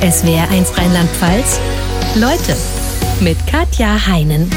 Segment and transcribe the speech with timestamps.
[0.00, 1.58] SWR1 Rheinland-Pfalz.
[2.14, 2.56] Leute
[3.20, 4.48] mit Katja Heinen.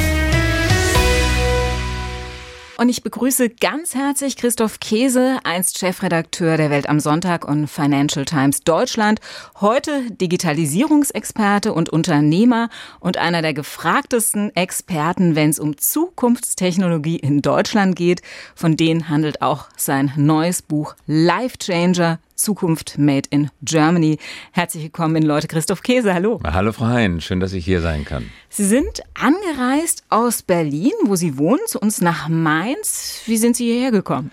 [2.77, 8.23] Und ich begrüße ganz herzlich Christoph Käse, einst Chefredakteur der Welt am Sonntag und Financial
[8.23, 9.19] Times Deutschland,
[9.59, 12.69] heute Digitalisierungsexperte und Unternehmer
[12.99, 18.21] und einer der gefragtesten Experten, wenn es um Zukunftstechnologie in Deutschland geht.
[18.53, 24.17] Von denen handelt auch sein neues Buch Life Changer Zukunft Made in Germany.
[24.51, 26.13] Herzlich willkommen in Leute Christoph Käse.
[26.13, 26.39] Hallo.
[26.43, 28.29] Hallo Frau Hein, schön, dass ich hier sein kann.
[28.49, 33.21] Sie sind angereist aus Berlin, wo Sie wohnen, zu uns nach Mainz.
[33.25, 34.31] Wie sind Sie hierher gekommen?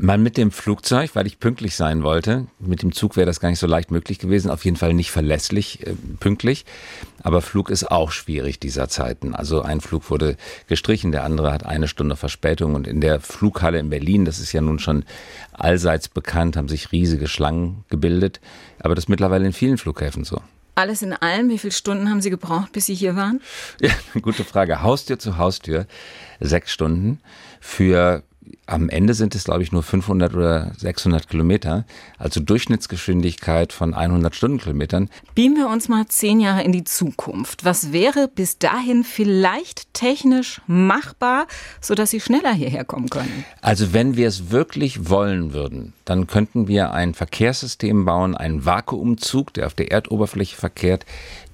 [0.00, 2.46] Mal mit dem Flugzeug, weil ich pünktlich sein wollte.
[2.60, 4.48] Mit dem Zug wäre das gar nicht so leicht möglich gewesen.
[4.48, 6.64] Auf jeden Fall nicht verlässlich äh, pünktlich.
[7.24, 9.34] Aber Flug ist auch schwierig dieser Zeiten.
[9.34, 10.36] Also ein Flug wurde
[10.68, 12.76] gestrichen, der andere hat eine Stunde Verspätung.
[12.76, 15.04] Und in der Flughalle in Berlin, das ist ja nun schon
[15.52, 18.40] allseits bekannt, haben sich riesige Schlangen gebildet.
[18.78, 20.40] Aber das ist mittlerweile in vielen Flughäfen so.
[20.76, 23.40] Alles in allem, wie viele Stunden haben Sie gebraucht, bis Sie hier waren?
[23.80, 23.90] Ja,
[24.22, 24.80] gute Frage.
[24.80, 25.88] Haustür zu Haustür,
[26.38, 27.18] sechs Stunden.
[27.60, 28.22] Für
[28.66, 31.84] am Ende sind es, glaube ich, nur 500 oder 600 Kilometer,
[32.18, 35.08] also Durchschnittsgeschwindigkeit von 100 Stundenkilometern.
[35.34, 37.64] Beamen wir uns mal zehn Jahre in die Zukunft.
[37.64, 41.46] Was wäre bis dahin vielleicht technisch machbar,
[41.80, 43.44] sodass Sie schneller hierher kommen können?
[43.60, 49.52] Also wenn wir es wirklich wollen würden, dann könnten wir ein Verkehrssystem bauen, einen Vakuumzug,
[49.54, 51.04] der auf der Erdoberfläche verkehrt,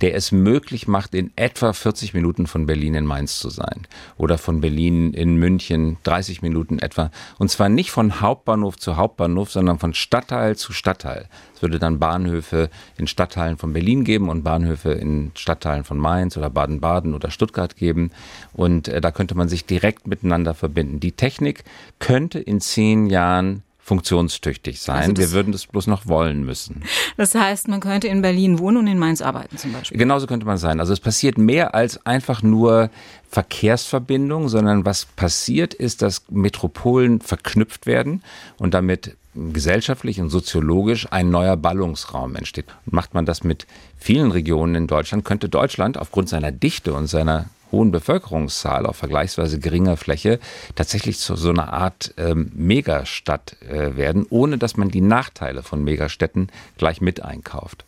[0.00, 4.38] der es möglich macht, in etwa 40 Minuten von Berlin in Mainz zu sein oder
[4.38, 7.10] von Berlin in München 30 Minuten etwa.
[7.38, 11.28] Und zwar nicht von Hauptbahnhof zu Hauptbahnhof, sondern von Stadtteil zu Stadtteil.
[11.56, 16.36] Es würde dann Bahnhöfe in Stadtteilen von Berlin geben und Bahnhöfe in Stadtteilen von Mainz
[16.36, 18.12] oder Baden-Baden oder Stuttgart geben.
[18.52, 21.00] Und äh, da könnte man sich direkt miteinander verbinden.
[21.00, 21.64] Die Technik
[21.98, 25.10] könnte in zehn Jahren funktionstüchtig sein.
[25.10, 26.82] Also Wir würden das bloß noch wollen müssen.
[27.18, 29.98] Das heißt, man könnte in Berlin wohnen und in Mainz arbeiten zum Beispiel.
[29.98, 30.80] Genauso könnte man sein.
[30.80, 32.88] Also es passiert mehr als einfach nur
[33.28, 38.22] Verkehrsverbindung, sondern was passiert ist, dass Metropolen verknüpft werden
[38.56, 42.66] und damit gesellschaftlich und soziologisch ein neuer Ballungsraum entsteht.
[42.86, 43.66] Und macht man das mit
[43.98, 49.58] vielen Regionen in Deutschland, könnte Deutschland aufgrund seiner Dichte und seiner hohen Bevölkerungszahl auf vergleichsweise
[49.58, 50.38] geringer Fläche
[50.74, 55.82] tatsächlich zu so einer Art ähm, Megastadt äh, werden, ohne dass man die Nachteile von
[55.82, 56.48] Megastädten
[56.78, 57.84] gleich mit einkauft.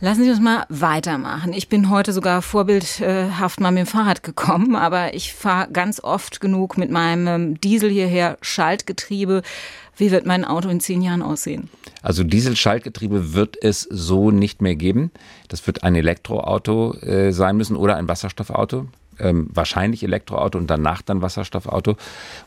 [0.00, 1.52] Lassen Sie uns mal weitermachen.
[1.52, 6.40] Ich bin heute sogar vorbildhaft mal mit dem Fahrrad gekommen, aber ich fahre ganz oft
[6.40, 9.42] genug mit meinem Diesel hierher, Schaltgetriebe.
[9.96, 11.68] Wie wird mein Auto in zehn Jahren aussehen?
[12.02, 15.10] Also Diesel-Schaltgetriebe wird es so nicht mehr geben.
[15.48, 18.86] Das wird ein Elektroauto äh, sein müssen oder ein Wasserstoffauto
[19.20, 21.96] ähm, wahrscheinlich Elektroauto und danach dann Wasserstoffauto.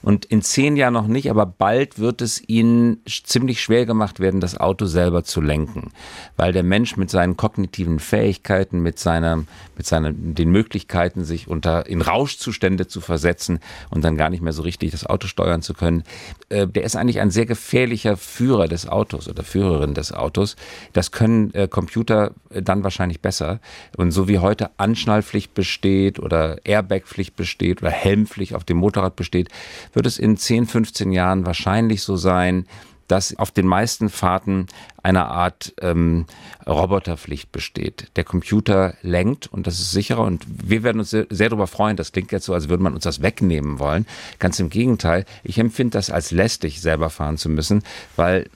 [0.02, 4.40] Und in zehn Jahren noch nicht, aber bald wird es ihnen ziemlich schwer gemacht werden,
[4.40, 5.92] das Auto selber zu lenken,
[6.38, 9.44] weil der Mensch mit seinen kognitiven Fähigkeiten, mit seiner,
[9.78, 13.60] mit seinen, den Möglichkeiten, sich unter, in Rauschzustände zu versetzen
[13.90, 16.04] und dann gar nicht mehr so richtig das Auto steuern zu können,
[16.50, 20.56] äh, der ist eigentlich ein sehr gefährlicher Führer des Autos oder Führerin des Autos.
[20.94, 23.60] Das können äh, Computer dann wahrscheinlich besser.
[23.98, 29.50] Und so wie heute Anschnallpflicht besteht oder Airbagpflicht besteht oder Helmpflicht auf dem Motorrad besteht,
[29.94, 32.66] wird es in 10, 15 Jahren wahrscheinlich so sein,
[33.12, 34.68] dass auf den meisten Fahrten
[35.04, 36.26] eine Art ähm,
[36.66, 38.08] Roboterpflicht besteht.
[38.16, 41.98] Der Computer lenkt und das ist sicherer und wir werden uns sehr, sehr darüber freuen.
[41.98, 44.06] Das klingt jetzt so, als würde man uns das wegnehmen wollen.
[44.40, 45.26] Ganz im Gegenteil.
[45.44, 47.84] Ich empfinde das als lästig, selber fahren zu müssen,
[48.16, 48.50] weil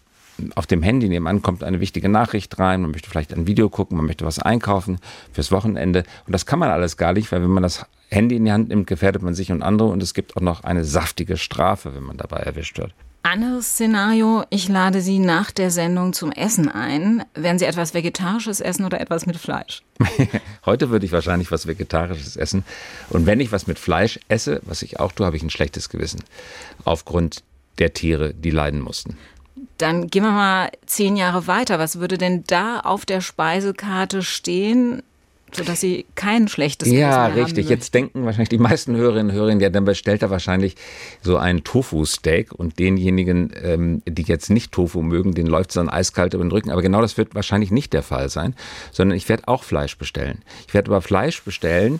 [0.55, 3.97] auf dem Handy nebenan kommt eine wichtige Nachricht rein, man möchte vielleicht ein Video gucken,
[3.97, 4.99] man möchte was einkaufen
[5.33, 6.03] fürs Wochenende.
[6.25, 8.69] Und das kann man alles gar nicht, weil wenn man das Handy in die Hand
[8.69, 12.03] nimmt, gefährdet man sich und andere und es gibt auch noch eine saftige Strafe, wenn
[12.03, 12.93] man dabei erwischt wird.
[13.25, 17.25] Anderes Szenario, ich lade Sie nach der Sendung zum Essen ein.
[17.33, 19.81] Werden Sie etwas Vegetarisches essen oder etwas mit Fleisch?
[20.65, 22.63] Heute würde ich wahrscheinlich was Vegetarisches essen.
[23.09, 25.89] Und wenn ich was mit Fleisch esse, was ich auch tue, habe ich ein schlechtes
[25.89, 26.23] Gewissen.
[26.83, 27.41] Aufgrund
[27.79, 29.17] der Tiere, die leiden mussten.
[29.79, 31.79] Dann gehen wir mal zehn Jahre weiter.
[31.79, 35.01] Was würde denn da auf der Speisekarte stehen?
[35.55, 37.69] Sodass sie kein schlechtes Gewissen Ja, richtig.
[37.69, 40.75] Jetzt denken wahrscheinlich die meisten Hörerinnen und Hörer, ja, dann bestellt er wahrscheinlich
[41.21, 45.89] so ein Tofu-Steak und denjenigen, ähm, die jetzt nicht Tofu mögen, den läuft es dann
[45.89, 46.71] eiskalt über den Rücken.
[46.71, 48.55] Aber genau das wird wahrscheinlich nicht der Fall sein,
[48.91, 50.43] sondern ich werde auch Fleisch bestellen.
[50.67, 51.99] Ich werde aber Fleisch bestellen,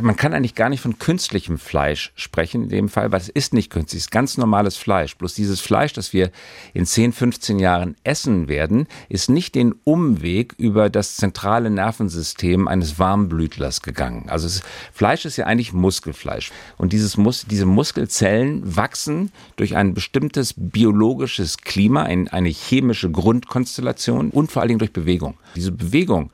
[0.00, 3.52] man kann eigentlich gar nicht von künstlichem Fleisch sprechen in dem Fall, weil es ist
[3.52, 5.16] nicht künstlich, es ist ganz normales Fleisch.
[5.16, 6.30] Bloß dieses Fleisch, das wir
[6.74, 12.98] in 10, 15 Jahren essen werden, ist nicht den Umweg über das zentrale Nervensystem eines
[12.98, 14.28] Warmblütlers gegangen.
[14.28, 16.52] Also es, Fleisch ist ja eigentlich Muskelfleisch.
[16.76, 24.30] Und dieses Mus diese Muskelzellen wachsen durch ein bestimmtes biologisches Klima, ein, eine chemische Grundkonstellation
[24.30, 25.34] und vor allen Dingen durch Bewegung.
[25.54, 26.30] Diese Bewegung,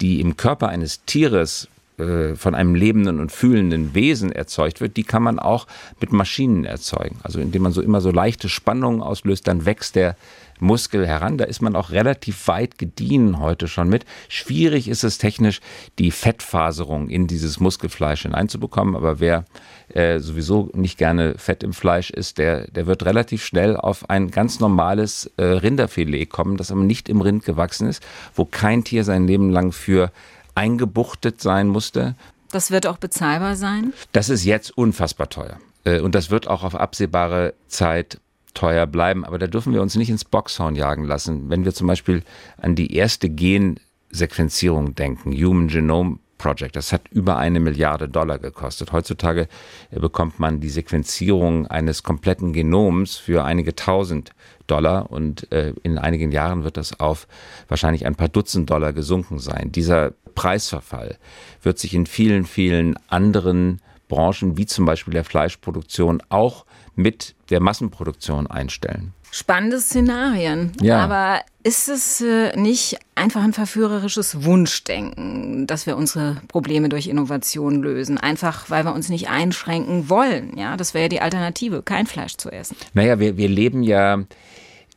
[0.00, 5.22] die im Körper eines Tieres von einem lebenden und fühlenden Wesen erzeugt wird, die kann
[5.22, 5.66] man auch
[6.00, 7.18] mit Maschinen erzeugen.
[7.22, 10.16] Also indem man so immer so leichte Spannungen auslöst, dann wächst der
[10.60, 11.38] Muskel heran.
[11.38, 14.04] Da ist man auch relativ weit gediehen heute schon mit.
[14.28, 15.60] Schwierig ist es technisch,
[15.98, 18.96] die Fettfaserung in dieses Muskelfleisch hineinzubekommen.
[18.96, 19.44] Aber wer
[19.88, 24.30] äh, sowieso nicht gerne Fett im Fleisch isst, der, der wird relativ schnell auf ein
[24.30, 28.02] ganz normales äh, Rinderfilet kommen, das aber nicht im Rind gewachsen ist,
[28.34, 30.10] wo kein Tier sein Leben lang für
[30.56, 32.14] eingebuchtet sein musste.
[32.50, 33.92] Das wird auch bezahlbar sein?
[34.12, 35.58] Das ist jetzt unfassbar teuer.
[35.84, 38.20] Äh, und das wird auch auf absehbare Zeit
[38.54, 39.24] teuer bleiben.
[39.24, 41.50] Aber da dürfen wir uns nicht ins Boxhorn jagen lassen.
[41.50, 42.22] Wenn wir zum Beispiel
[42.56, 46.76] an die erste Gensequenzierung denken, Human Genome Project.
[46.76, 48.92] Das hat über eine Milliarde Dollar gekostet.
[48.92, 49.48] Heutzutage
[49.90, 54.32] äh, bekommt man die Sequenzierung eines kompletten Genoms für einige tausend
[54.66, 57.26] Dollar und äh, in einigen Jahren wird das auf
[57.68, 59.72] wahrscheinlich ein paar Dutzend Dollar gesunken sein.
[59.72, 61.18] Dieser Preisverfall
[61.62, 67.60] wird sich in vielen, vielen anderen Branchen, wie zum Beispiel der Fleischproduktion, auch mit der
[67.60, 69.12] Massenproduktion einstellen.
[69.32, 70.72] Spannende Szenarien.
[70.80, 71.00] Ja.
[71.00, 77.82] Aber ist es äh, nicht einfach ein verführerisches Wunschdenken, dass wir unsere Probleme durch Innovation
[77.82, 78.18] lösen?
[78.18, 80.56] Einfach, weil wir uns nicht einschränken wollen.
[80.56, 82.76] Ja, das wäre ja die Alternative, kein Fleisch zu essen.
[82.94, 84.22] Naja, wir, wir leben ja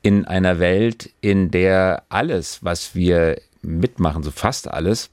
[0.04, 5.10] in einer Welt, in der alles, was wir mitmachen, so fast alles,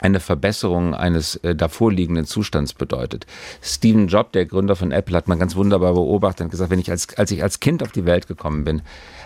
[0.00, 3.26] eine Verbesserung eines äh, davorliegenden Zustands bedeutet.
[3.62, 6.90] Stephen Job, der Gründer von Apple, hat man ganz wunderbar beobachtet und gesagt, wenn ich
[6.90, 8.82] als, als ich als Kind auf die Welt gekommen bin,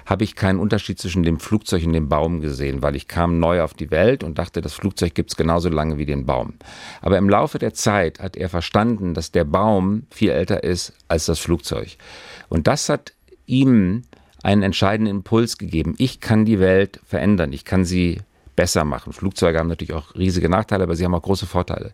[0.06, 3.62] habe ich keinen Unterschied zwischen dem Flugzeug und dem Baum gesehen, weil ich kam neu
[3.62, 6.54] auf die Welt und dachte, das Flugzeug gibt es genauso lange wie den Baum.
[7.00, 11.26] Aber im Laufe der Zeit hat er verstanden, dass der Baum viel älter ist als
[11.26, 11.96] das Flugzeug.
[12.48, 13.12] Und das hat
[13.46, 14.02] ihm
[14.42, 15.94] einen entscheidenden Impuls gegeben.
[15.98, 18.18] Ich kann die Welt verändern, ich kann sie
[18.56, 19.12] besser machen.
[19.12, 21.92] Flugzeuge haben natürlich auch riesige Nachteile, aber sie haben auch große Vorteile.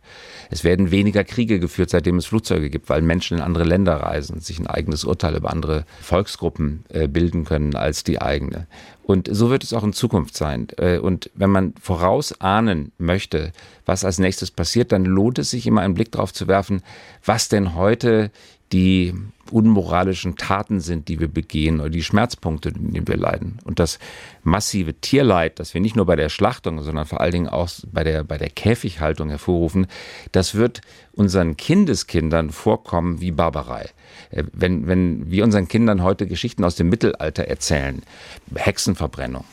[0.50, 4.40] Es werden weniger Kriege geführt, seitdem es Flugzeuge gibt, weil Menschen in andere Länder reisen,
[4.40, 8.66] sich ein eigenes Urteil über andere Volksgruppen äh, bilden können als die eigene.
[9.02, 10.68] Und so wird es auch in Zukunft sein.
[10.76, 13.52] Äh, und wenn man vorausahnen möchte,
[13.84, 16.82] was als nächstes passiert, dann lohnt es sich immer einen Blick darauf zu werfen,
[17.24, 18.30] was denn heute
[18.72, 19.14] die
[19.50, 23.58] unmoralischen Taten sind, die wir begehen oder die Schmerzpunkte, in denen wir leiden.
[23.64, 23.98] Und das
[24.42, 28.04] massive Tierleid, das wir nicht nur bei der Schlachtung, sondern vor allen Dingen auch bei
[28.04, 29.86] der, bei der Käfighaltung hervorrufen,
[30.32, 30.80] das wird
[31.12, 33.90] unseren Kindeskindern vorkommen wie Barbarei.
[34.30, 38.02] Äh, wenn, wenn wir unseren Kindern heute Geschichten aus dem Mittelalter erzählen,
[38.54, 39.44] Hexenverbrennung,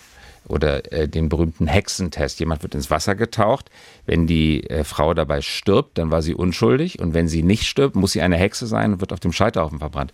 [0.47, 2.39] oder äh, den berühmten Hexentest.
[2.39, 3.69] Jemand wird ins Wasser getaucht.
[4.05, 6.99] Wenn die äh, Frau dabei stirbt, dann war sie unschuldig.
[6.99, 9.79] Und wenn sie nicht stirbt, muss sie eine Hexe sein und wird auf dem Scheiterhaufen
[9.79, 10.11] verbrannt.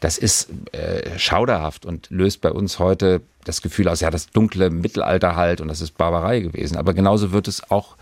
[0.00, 4.70] Das ist äh, schauderhaft und löst bei uns heute das Gefühl aus, ja, das dunkle
[4.70, 6.76] Mittelalter halt und das ist Barbarei gewesen.
[6.76, 7.96] Aber genauso wird es auch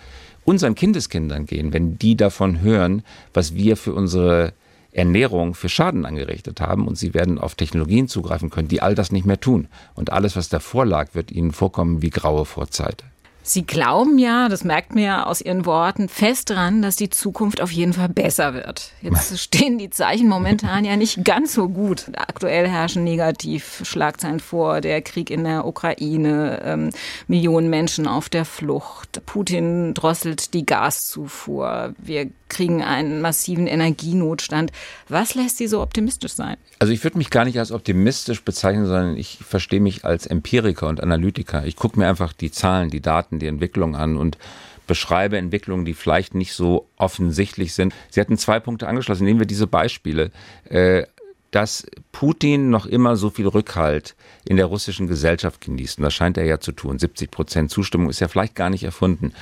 [0.44, 4.52] unseren Kindeskindern gehen, wenn die davon hören, was wir für unsere
[4.94, 9.12] Ernährung für Schaden angerichtet haben und sie werden auf Technologien zugreifen können, die all das
[9.12, 9.66] nicht mehr tun.
[9.94, 13.04] Und alles, was davor lag, wird ihnen vorkommen wie graue Vorzeit.
[13.46, 17.60] Sie glauben ja, das merkt man ja aus Ihren Worten, fest dran, dass die Zukunft
[17.60, 18.92] auf jeden Fall besser wird.
[19.02, 22.06] Jetzt stehen die Zeichen momentan ja nicht ganz so gut.
[22.16, 26.90] Aktuell herrschen negativ Schlagzeilen vor, der Krieg in der Ukraine, ähm,
[27.28, 29.20] Millionen Menschen auf der Flucht.
[29.26, 31.92] Putin drosselt die Gaszufuhr.
[31.98, 34.70] Wir kriegen einen massiven Energienotstand.
[35.08, 36.56] Was lässt Sie so optimistisch sein?
[36.78, 40.86] Also ich würde mich gar nicht als optimistisch bezeichnen, sondern ich verstehe mich als Empiriker
[40.88, 41.64] und Analytiker.
[41.66, 44.38] Ich gucke mir einfach die Zahlen, die Daten, die Entwicklung an und
[44.86, 47.94] beschreibe Entwicklungen, die vielleicht nicht so offensichtlich sind.
[48.10, 49.24] Sie hatten zwei Punkte angeschlossen.
[49.24, 50.30] Nehmen wir diese Beispiele.
[50.68, 51.04] Äh,
[51.50, 55.98] dass Putin noch immer so viel Rückhalt in der russischen Gesellschaft genießt.
[55.98, 56.98] Und das scheint er ja zu tun.
[56.98, 59.32] 70 Prozent Zustimmung ist ja vielleicht gar nicht erfunden.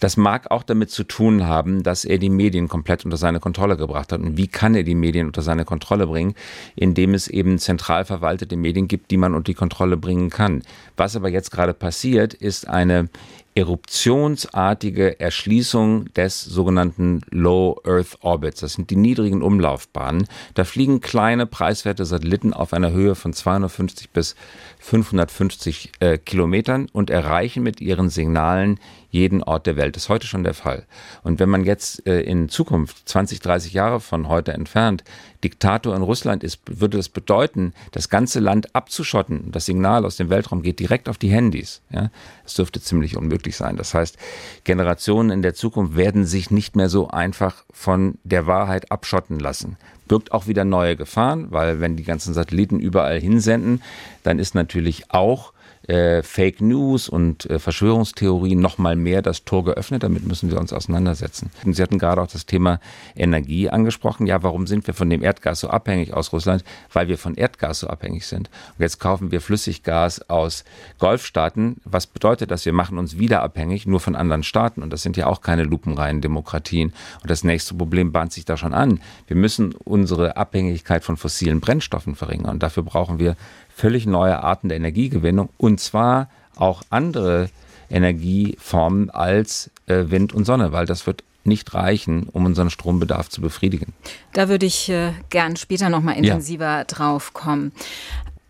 [0.00, 3.76] Das mag auch damit zu tun haben, dass er die Medien komplett unter seine Kontrolle
[3.76, 4.20] gebracht hat.
[4.20, 6.34] Und wie kann er die Medien unter seine Kontrolle bringen?
[6.74, 10.62] Indem es eben zentral verwaltete Medien gibt, die man unter die Kontrolle bringen kann.
[10.96, 13.08] Was aber jetzt gerade passiert, ist eine
[13.56, 18.60] eruptionsartige Erschließung des sogenannten Low Earth Orbits.
[18.60, 20.28] Das sind die niedrigen Umlaufbahnen.
[20.52, 24.36] Da fliegen kleine preiswerte Satelliten auf einer Höhe von 250 bis
[24.80, 28.78] 550 äh, Kilometern und erreichen mit ihren Signalen
[29.10, 29.96] jeden Ort der Welt.
[29.96, 30.84] Das ist heute schon der Fall.
[31.22, 35.04] Und wenn man jetzt äh, in Zukunft, 20, 30 Jahre von heute entfernt,
[35.44, 39.52] Diktator in Russland ist, würde das bedeuten, das ganze Land abzuschotten.
[39.52, 41.82] Das Signal aus dem Weltraum geht direkt auf die Handys.
[41.90, 42.10] Ja?
[42.42, 43.76] Das dürfte ziemlich unmöglich möglich sein.
[43.76, 44.16] Das heißt,
[44.64, 49.76] Generationen in der Zukunft werden sich nicht mehr so einfach von der Wahrheit abschotten lassen.
[50.08, 53.82] Birgt auch wieder neue Gefahren, weil wenn die ganzen Satelliten überall hinsenden,
[54.22, 55.52] dann ist natürlich auch
[55.88, 60.02] äh, Fake News und äh, Verschwörungstheorien noch mal mehr das Tor geöffnet.
[60.02, 61.50] Damit müssen wir uns auseinandersetzen.
[61.64, 62.80] Und Sie hatten gerade auch das Thema
[63.14, 64.26] Energie angesprochen.
[64.26, 66.64] Ja, warum sind wir von dem Erdgas so abhängig aus Russland?
[66.92, 68.50] Weil wir von Erdgas so abhängig sind.
[68.76, 70.64] Und jetzt kaufen wir Flüssiggas aus
[70.98, 71.76] Golfstaaten.
[71.84, 72.64] Was bedeutet das?
[72.64, 74.82] Wir machen uns wieder abhängig, nur von anderen Staaten.
[74.82, 76.92] Und das sind ja auch keine lupenreinen Demokratien.
[77.22, 79.00] Und das nächste Problem bahnt sich da schon an.
[79.26, 82.50] Wir müssen unsere Abhängigkeit von fossilen Brennstoffen verringern.
[82.50, 83.36] Und dafür brauchen wir
[83.76, 87.50] völlig neue Arten der Energiegewinnung und zwar auch andere
[87.90, 93.42] Energieformen als äh, Wind und Sonne, weil das wird nicht reichen, um unseren Strombedarf zu
[93.42, 93.92] befriedigen.
[94.32, 96.84] Da würde ich äh, gern später noch mal intensiver ja.
[96.84, 97.72] drauf kommen.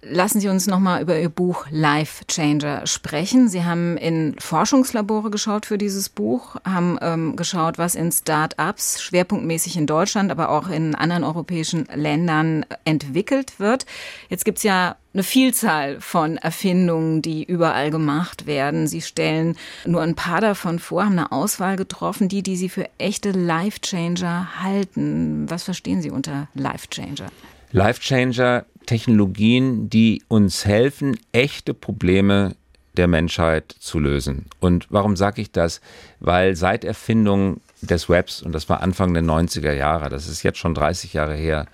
[0.09, 3.49] Lassen Sie uns noch mal über Ihr Buch Life Changer sprechen.
[3.49, 9.77] Sie haben in Forschungslabore geschaut für dieses Buch, haben ähm, geschaut, was in Start-ups schwerpunktmäßig
[9.77, 13.85] in Deutschland, aber auch in anderen europäischen Ländern entwickelt wird.
[14.29, 18.87] Jetzt gibt's ja eine Vielzahl von Erfindungen, die überall gemacht werden.
[18.87, 22.89] Sie stellen nur ein paar davon vor, haben eine Auswahl getroffen, die, die Sie für
[22.99, 25.51] echte Life Changer halten.
[25.51, 27.27] Was verstehen Sie unter Life Changer?
[27.73, 32.55] Life Changer Technologien, die uns helfen, echte Probleme
[32.97, 34.47] der Menschheit zu lösen.
[34.61, 35.81] Und warum sage ich das?
[36.21, 40.59] Weil seit Erfindung des Webs, und das war Anfang der 90er Jahre, das ist jetzt
[40.59, 41.67] schon 30 Jahre her,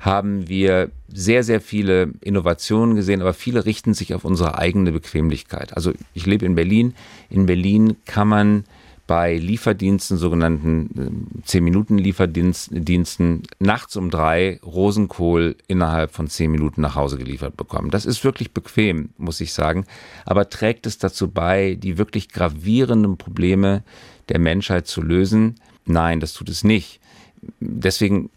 [0.00, 5.76] haben wir sehr, sehr viele Innovationen gesehen, aber viele richten sich auf unsere eigene Bequemlichkeit.
[5.76, 6.94] Also ich lebe in Berlin.
[7.30, 8.64] In Berlin kann man
[9.12, 17.18] bei Lieferdiensten, sogenannten 10-Minuten-Lieferdiensten, äh, nachts um drei Rosenkohl innerhalb von 10 Minuten nach Hause
[17.18, 17.90] geliefert bekommen.
[17.90, 19.84] Das ist wirklich bequem, muss ich sagen,
[20.24, 23.82] aber trägt es dazu bei, die wirklich gravierenden Probleme
[24.30, 25.56] der Menschheit zu lösen?
[25.84, 26.98] Nein, das tut es nicht.
[27.60, 28.30] Deswegen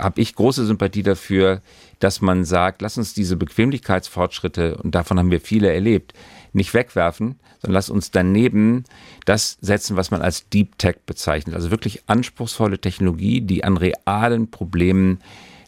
[0.00, 1.62] habe ich große Sympathie dafür,
[2.00, 6.12] dass man sagt, lass uns diese Bequemlichkeitsfortschritte, und davon haben wir viele erlebt,
[6.52, 8.84] nicht wegwerfen, sondern lass uns daneben
[9.24, 11.54] das setzen, was man als Deep Tech bezeichnet.
[11.54, 15.20] Also wirklich anspruchsvolle Technologie, die an realen Problemen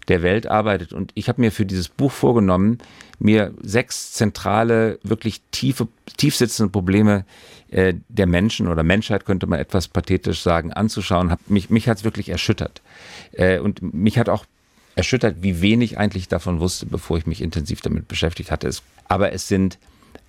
[0.08, 0.92] der Welt arbeitet.
[0.92, 2.78] Und ich habe mir für dieses Buch vorgenommen,
[3.18, 7.24] mir sechs zentrale, wirklich tiefe, tiefsitzende Probleme
[7.70, 11.30] äh, der Menschen oder Menschheit, könnte man etwas pathetisch sagen, anzuschauen.
[11.30, 12.82] Hab, mich mich hat es wirklich erschüttert.
[13.32, 14.44] Äh, und mich hat auch
[14.94, 18.68] erschüttert, wie wenig eigentlich davon wusste, bevor ich mich intensiv damit beschäftigt hatte.
[18.68, 19.78] Es, aber es sind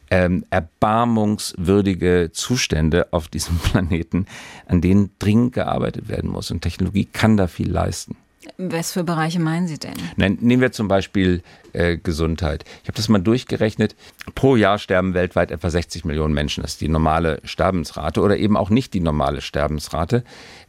[0.10, 4.26] ähm, erbarmungswürdige Zustände auf diesem Planeten,
[4.66, 6.52] an denen dringend gearbeitet werden muss.
[6.52, 8.16] Und Technologie kann da viel leisten.
[8.58, 9.96] Was für Bereiche meinen Sie denn?
[10.18, 11.42] Nein, nehmen wir zum Beispiel
[11.74, 12.64] äh, Gesundheit.
[12.84, 13.96] Ich habe das mal durchgerechnet.
[14.36, 16.62] Pro Jahr sterben weltweit etwa 60 Millionen Menschen.
[16.62, 20.24] Das ist die normale Sterbensrate oder eben auch nicht die normale Sterbensrate,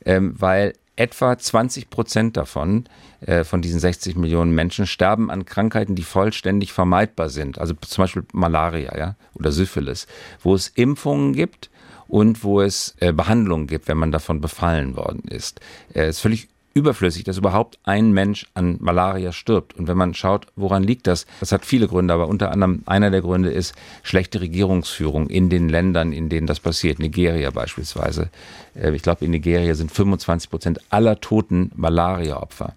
[0.04, 2.84] ähm, weil etwa 20 Prozent davon,
[3.44, 7.58] von diesen 60 Millionen Menschen, sterben an Krankheiten, die vollständig vermeidbar sind.
[7.58, 10.06] Also zum Beispiel Malaria ja, oder Syphilis,
[10.42, 11.70] wo es Impfungen gibt
[12.08, 15.60] und wo es äh, Behandlungen gibt, wenn man davon befallen worden ist.
[15.90, 19.74] Es äh, ist völlig überflüssig, dass überhaupt ein Mensch an Malaria stirbt.
[19.74, 21.24] Und wenn man schaut, woran liegt das?
[21.40, 25.70] Das hat viele Gründe, aber unter anderem einer der Gründe ist schlechte Regierungsführung in den
[25.70, 26.98] Ländern, in denen das passiert.
[26.98, 28.28] Nigeria beispielsweise.
[28.74, 32.74] Äh, ich glaube, in Nigeria sind 25 Prozent aller Toten Malaria-Opfer.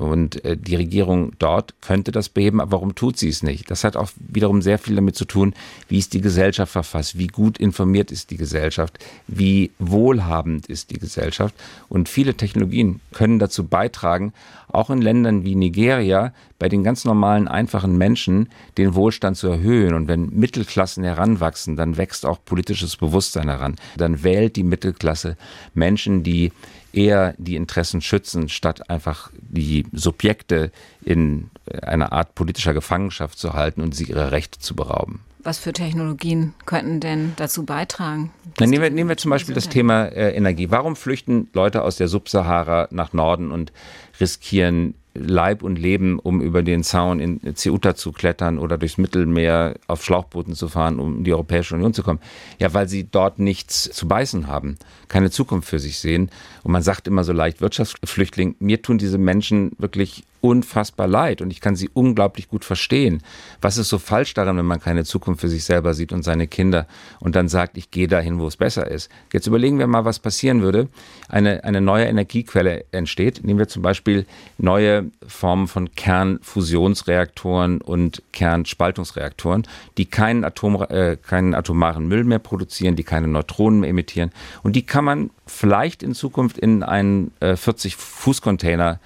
[0.00, 3.70] Und äh, die Regierung dort könnte das beheben, aber warum tut sie es nicht?
[3.70, 5.52] Das hat auch wiederum sehr viel damit zu tun,
[5.88, 10.98] wie ist die Gesellschaft verfasst, wie gut informiert ist die Gesellschaft, wie wohlhabend ist die
[10.98, 11.54] Gesellschaft.
[11.90, 14.32] Und viele Technologien können dazu beitragen,
[14.68, 19.92] auch in Ländern wie Nigeria bei den ganz normalen, einfachen Menschen den Wohlstand zu erhöhen.
[19.92, 23.76] Und wenn Mittelklassen heranwachsen, dann wächst auch politisches Bewusstsein heran.
[23.98, 25.36] Dann wählt die Mittelklasse
[25.74, 26.52] Menschen, die
[26.92, 30.72] eher die Interessen schützen, statt einfach die Subjekte
[31.04, 31.50] in
[31.82, 35.20] einer Art politischer Gefangenschaft zu halten und sie ihrer Rechte zu berauben.
[35.42, 38.30] Was für Technologien könnten denn dazu beitragen?
[38.56, 40.70] Dann nehmen, wir, nehmen wir zum Beispiel das Thema äh, Energie.
[40.70, 43.72] Warum flüchten Leute aus der Subsahara nach Norden und
[44.20, 49.74] riskieren Leib und Leben, um über den Zaun in Ceuta zu klettern oder durchs Mittelmeer
[49.86, 52.20] auf Schlauchbooten zu fahren, um in die Europäische Union zu kommen?
[52.58, 54.76] Ja, weil sie dort nichts zu beißen haben,
[55.08, 56.30] keine Zukunft für sich sehen.
[56.62, 58.56] Und man sagt immer so leicht Wirtschaftsflüchtling.
[58.60, 63.22] Mir tun diese Menschen wirklich unfassbar leid und ich kann sie unglaublich gut verstehen.
[63.60, 66.46] Was ist so falsch daran, wenn man keine Zukunft für sich selber sieht und seine
[66.46, 66.86] Kinder
[67.20, 69.10] und dann sagt, ich gehe dahin, wo es besser ist?
[69.32, 70.88] Jetzt überlegen wir mal, was passieren würde.
[71.28, 73.44] Eine, eine neue Energiequelle entsteht.
[73.44, 74.26] Nehmen wir zum Beispiel
[74.58, 79.66] neue Formen von Kernfusionsreaktoren und Kernspaltungsreaktoren,
[79.98, 84.30] die keinen, Atom, äh, keinen atomaren Müll mehr produzieren, die keine Neutronen mehr emittieren.
[84.62, 88.98] Und die kann man vielleicht in Zukunft in einen äh, 40-Fuß-Container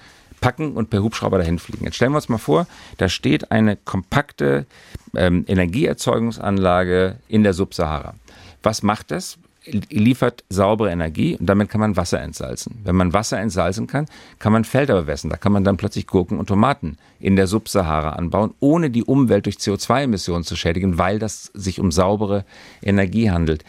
[0.45, 1.85] packen und per Hubschrauber dahin fliegen.
[1.85, 2.67] Jetzt stellen wir uns mal vor,
[2.99, 4.67] da steht eine kompakte
[5.15, 8.13] ähm, Energieerzeugungsanlage in der Subsahara.
[8.61, 9.39] Was macht das?
[9.89, 12.81] liefert saubere Energie und damit kann man Wasser entsalzen.
[12.83, 14.05] Wenn man Wasser entsalzen kann,
[14.37, 15.31] kann man Felder bewässern.
[15.31, 19.47] Da kann man dann plötzlich Gurken und Tomaten in der Subsahara anbauen, ohne die Umwelt
[19.47, 22.45] durch CO2-Emissionen zu schädigen, weil das sich um saubere
[22.83, 23.63] Energie handelt.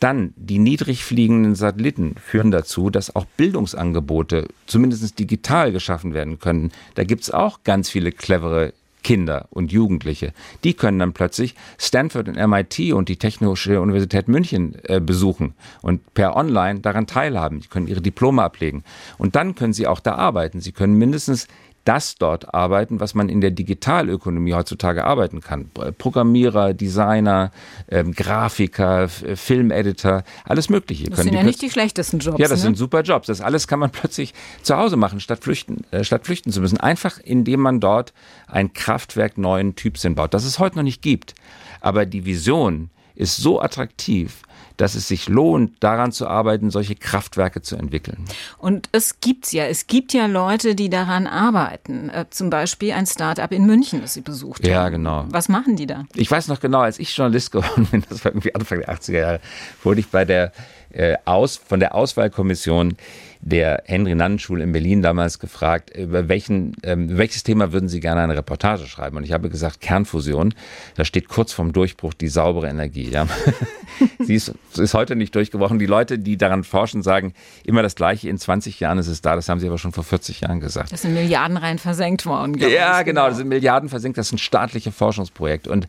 [0.00, 6.72] Dann die niedrig fliegenden Satelliten führen dazu, dass auch Bildungsangebote zumindest digital geschaffen werden können.
[6.94, 8.72] Da gibt es auch ganz viele clevere
[9.06, 10.32] Kinder und Jugendliche.
[10.64, 16.12] Die können dann plötzlich Stanford und MIT und die Technische Universität München äh, besuchen und
[16.14, 17.60] per Online daran teilhaben.
[17.60, 18.82] Die können ihre Diplome ablegen.
[19.16, 20.60] Und dann können sie auch da arbeiten.
[20.60, 21.46] Sie können mindestens
[21.86, 25.70] das dort arbeiten, was man in der Digitalökonomie heutzutage arbeiten kann.
[25.98, 27.52] Programmierer, Designer,
[27.88, 31.04] ähm, Grafiker, Filmeditor, alles Mögliche.
[31.04, 32.38] Das sind ja nicht die schlechtesten Jobs.
[32.38, 32.64] Ja, das ne?
[32.64, 33.28] sind super Jobs.
[33.28, 36.78] Das alles kann man plötzlich zu Hause machen, statt flüchten, äh, statt flüchten zu müssen.
[36.78, 38.12] Einfach indem man dort
[38.48, 41.34] ein Kraftwerk neuen Typs hinbaut, das es heute noch nicht gibt.
[41.80, 44.42] Aber die Vision ist so attraktiv,
[44.76, 48.24] dass es sich lohnt, daran zu arbeiten, solche Kraftwerke zu entwickeln.
[48.58, 49.64] Und es gibt's ja.
[49.64, 52.10] Es gibt ja Leute, die daran arbeiten.
[52.10, 54.70] Äh, zum Beispiel ein Start-up in München, das Sie besucht haben.
[54.70, 55.24] Ja, genau.
[55.28, 56.04] Was machen die da?
[56.14, 59.18] Ich weiß noch genau, als ich Journalist geworden bin, das war irgendwie Anfang der 80er
[59.18, 59.40] Jahre,
[59.82, 60.52] wurde ich bei der
[60.90, 62.96] äh, aus, von der Auswahlkommission
[63.40, 68.36] der Henry-Nannen-Schule in Berlin damals gefragt, über welchen, ähm, welches Thema würden Sie gerne eine
[68.36, 69.16] Reportage schreiben?
[69.16, 70.54] Und ich habe gesagt, Kernfusion.
[70.96, 73.10] Da steht kurz vorm Durchbruch die saubere Energie.
[73.10, 73.26] Ja.
[74.18, 75.78] Sie ist, ist heute nicht durchgebrochen.
[75.78, 78.28] Die Leute, die daran forschen, sagen immer das Gleiche.
[78.28, 79.36] In 20 Jahren ist es da.
[79.36, 80.92] Das haben Sie aber schon vor 40 Jahren gesagt.
[80.92, 82.58] Das sind Milliarden rein versenkt worden.
[82.58, 83.04] Ja, genau.
[83.04, 83.28] genau.
[83.28, 84.18] Das sind Milliarden versenkt.
[84.18, 85.70] Das sind staatliche Forschungsprojekte.
[85.70, 85.88] Und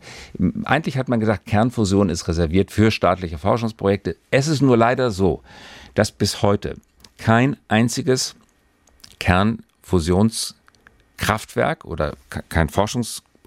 [0.64, 4.16] eigentlich hat man gesagt, Kernfusion ist reserviert für staatliche Forschungsprojekte.
[4.30, 5.42] Es ist nur leider so,
[5.94, 6.76] dass bis heute
[7.18, 8.34] kein einziges
[9.18, 12.16] Kernfusionskraftwerk oder
[12.48, 12.70] kein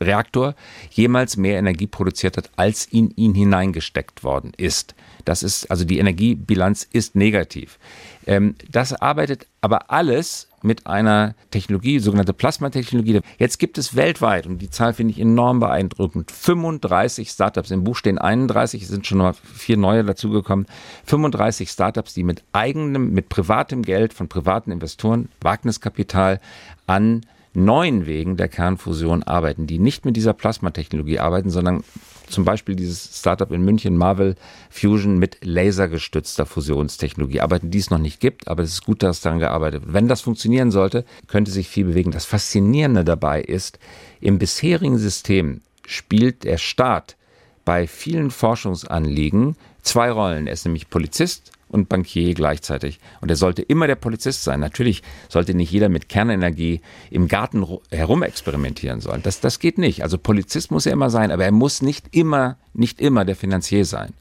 [0.01, 0.55] Forschungsreaktor
[0.91, 4.95] jemals mehr Energie produziert hat, als in ihn hineingesteckt worden ist.
[5.25, 7.77] Das ist, also die Energiebilanz ist negativ.
[8.25, 13.21] Ähm, das arbeitet aber alles mit einer Technologie, sogenannte Plasmatechnologie.
[13.37, 17.71] Jetzt gibt es weltweit, und die Zahl finde ich enorm beeindruckend, 35 Startups.
[17.71, 20.67] Im Buch stehen 31, es sind schon noch vier neue dazugekommen.
[21.05, 26.39] 35 Startups, die mit eigenem, mit privatem Geld von privaten Investoren, Wagniskapital
[26.85, 27.21] an
[27.53, 31.83] neuen Wegen der Kernfusion arbeiten, die nicht mit dieser Plasmatechnologie arbeiten, sondern
[32.27, 34.35] zum Beispiel dieses Startup in München, Marvel
[34.69, 39.21] Fusion, mit lasergestützter Fusionstechnologie arbeiten, die es noch nicht gibt, aber es ist gut, dass
[39.21, 39.93] daran gearbeitet wird.
[39.93, 42.11] Wenn das funktionieren sollte, könnte sich viel bewegen.
[42.11, 43.79] Das Faszinierende dabei ist,
[44.21, 47.17] im bisherigen System spielt der Staat
[47.65, 50.47] bei vielen Forschungsanliegen zwei Rollen.
[50.47, 52.99] Er ist nämlich Polizist und Bankier gleichzeitig.
[53.21, 54.59] Und er sollte immer der Polizist sein.
[54.59, 59.23] Natürlich sollte nicht jeder mit Kernenergie im Garten herumexperimentieren sollen.
[59.23, 60.03] Das, das geht nicht.
[60.03, 63.85] Also Polizist muss er immer sein, aber er muss nicht immer, nicht immer der Finanzier
[63.85, 64.13] sein.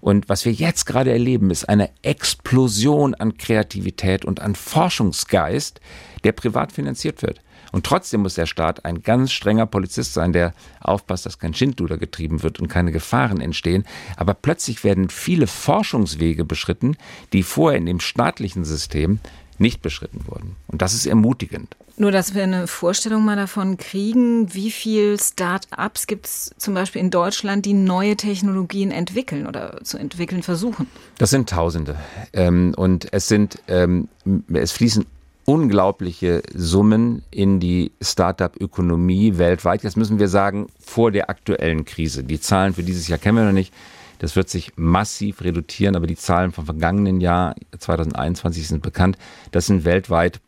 [0.00, 5.80] Und was wir jetzt gerade erleben, ist eine Explosion an Kreativität und an Forschungsgeist,
[6.24, 7.40] der privat finanziert wird.
[7.74, 11.98] Und trotzdem muss der Staat ein ganz strenger Polizist sein, der aufpasst, dass kein Schindluder
[11.98, 13.84] getrieben wird und keine Gefahren entstehen.
[14.16, 16.96] Aber plötzlich werden viele Forschungswege beschritten,
[17.32, 19.18] die vorher in dem staatlichen System
[19.58, 20.54] nicht beschritten wurden.
[20.68, 21.76] Und das ist ermutigend.
[21.96, 27.00] Nur, dass wir eine Vorstellung mal davon kriegen, wie viele Start-ups gibt es zum Beispiel
[27.00, 30.86] in Deutschland, die neue Technologien entwickeln oder zu entwickeln versuchen?
[31.18, 31.96] Das sind Tausende.
[32.32, 34.08] Ähm, und es sind, ähm,
[34.52, 35.06] es fließen
[35.44, 39.82] unglaubliche Summen in die Start-up-Ökonomie weltweit.
[39.82, 42.24] Jetzt müssen wir sagen, vor der aktuellen Krise.
[42.24, 43.72] Die Zahlen für dieses Jahr kennen wir noch nicht.
[44.18, 49.18] Das wird sich massiv reduzieren, aber die Zahlen vom vergangenen Jahr 2021 sind bekannt.
[49.50, 50.40] Das sind weltweit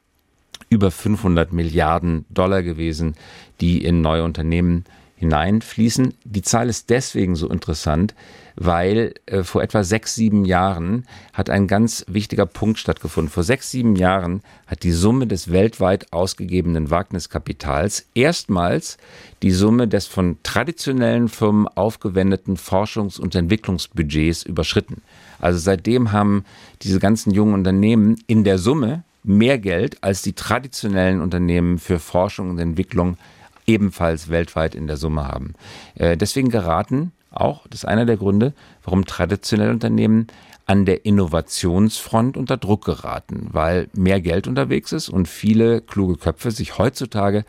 [0.71, 3.15] über 500 Milliarden Dollar gewesen,
[3.61, 4.85] die in neue Unternehmen
[5.17, 6.15] hineinfließen.
[6.25, 8.15] Die Zahl ist deswegen so interessant,
[8.55, 13.31] weil äh, vor etwa sechs, sieben Jahren hat ein ganz wichtiger Punkt stattgefunden.
[13.31, 18.99] Vor sechs, sieben Jahren hat die Summe des weltweit ausgegebenen Wagniskapitals erstmals
[19.43, 25.03] die Summe des von traditionellen Firmen aufgewendeten Forschungs- und Entwicklungsbudgets überschritten.
[25.39, 26.45] Also seitdem haben
[26.83, 32.51] diese ganzen jungen Unternehmen in der Summe mehr Geld als die traditionellen Unternehmen für Forschung
[32.51, 33.19] und Entwicklung
[33.67, 35.55] ebenfalls weltweit in der Summe haben.
[35.95, 40.29] Äh, deswegen geraten auch, das ist einer der Gründe, warum traditionelle Unternehmen
[40.67, 46.51] an der Innovationsfront unter Druck geraten, weil mehr Geld unterwegs ist und viele kluge Köpfe
[46.51, 47.45] sich heutzutage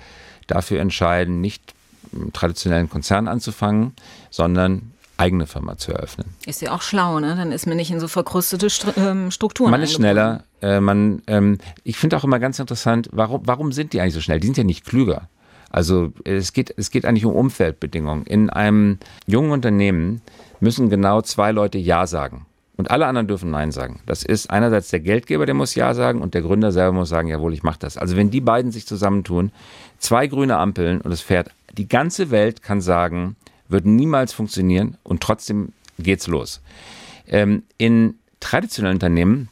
[0.46, 1.74] dafür entscheiden, nicht
[2.12, 3.94] im traditionellen Konzern anzufangen,
[4.30, 6.28] sondern eigene Firma zu eröffnen.
[6.46, 7.36] Ist ja auch schlau, ne?
[7.36, 9.72] Dann ist man nicht in so verkrustete ähm, Strukturen.
[9.72, 10.44] Man ist schneller.
[10.62, 14.22] Äh, man, ähm, ich finde auch immer ganz interessant, warum, warum sind die eigentlich so
[14.22, 14.40] schnell?
[14.40, 15.28] Die sind ja nicht klüger.
[15.70, 18.26] Also es geht, es geht eigentlich um Umfeldbedingungen.
[18.26, 20.22] In einem jungen Unternehmen
[20.60, 22.46] müssen genau zwei Leute Ja sagen.
[22.78, 24.02] Und alle anderen dürfen Nein sagen.
[24.06, 27.28] Das ist einerseits der Geldgeber, der muss Ja sagen und der Gründer selber muss sagen,
[27.28, 27.98] jawohl, ich mache das.
[27.98, 29.52] Also wenn die beiden sich zusammentun,
[29.98, 33.36] zwei grüne Ampeln und es fährt, die ganze Welt kann sagen,
[33.68, 36.62] wird niemals funktionieren und trotzdem geht's los.
[37.28, 39.50] Ähm, in traditionellen Unternehmen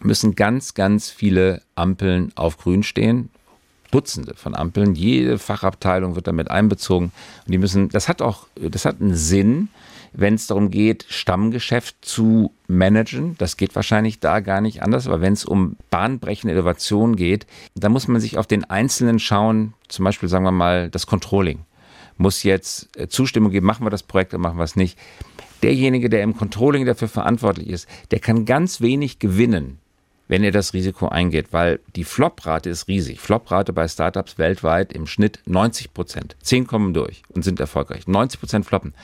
[0.00, 3.30] müssen ganz, ganz viele Ampeln auf grün stehen
[3.90, 4.94] Dutzende von Ampeln.
[4.94, 7.12] Jede Fachabteilung wird damit einbezogen.
[7.46, 9.68] Und die müssen, das hat auch, das hat einen Sinn,
[10.12, 13.36] wenn es darum geht, Stammgeschäft zu managen.
[13.38, 15.06] Das geht wahrscheinlich da gar nicht anders.
[15.06, 19.74] Aber wenn es um bahnbrechende Innovation geht, da muss man sich auf den Einzelnen schauen.
[19.88, 21.60] Zum Beispiel sagen wir mal das Controlling.
[22.16, 24.98] Muss jetzt äh, Zustimmung geben, machen wir das Projekt oder machen wir es nicht.
[25.62, 29.78] Derjenige, der im Controlling dafür verantwortlich ist, der kann ganz wenig gewinnen
[30.28, 33.18] wenn ihr das Risiko eingeht, weil die Flop-Rate ist riesig.
[33.18, 36.36] Flop-Rate bei Startups weltweit im Schnitt 90 Prozent.
[36.42, 38.06] Zehn kommen durch und sind erfolgreich.
[38.06, 38.94] 90 Prozent floppen.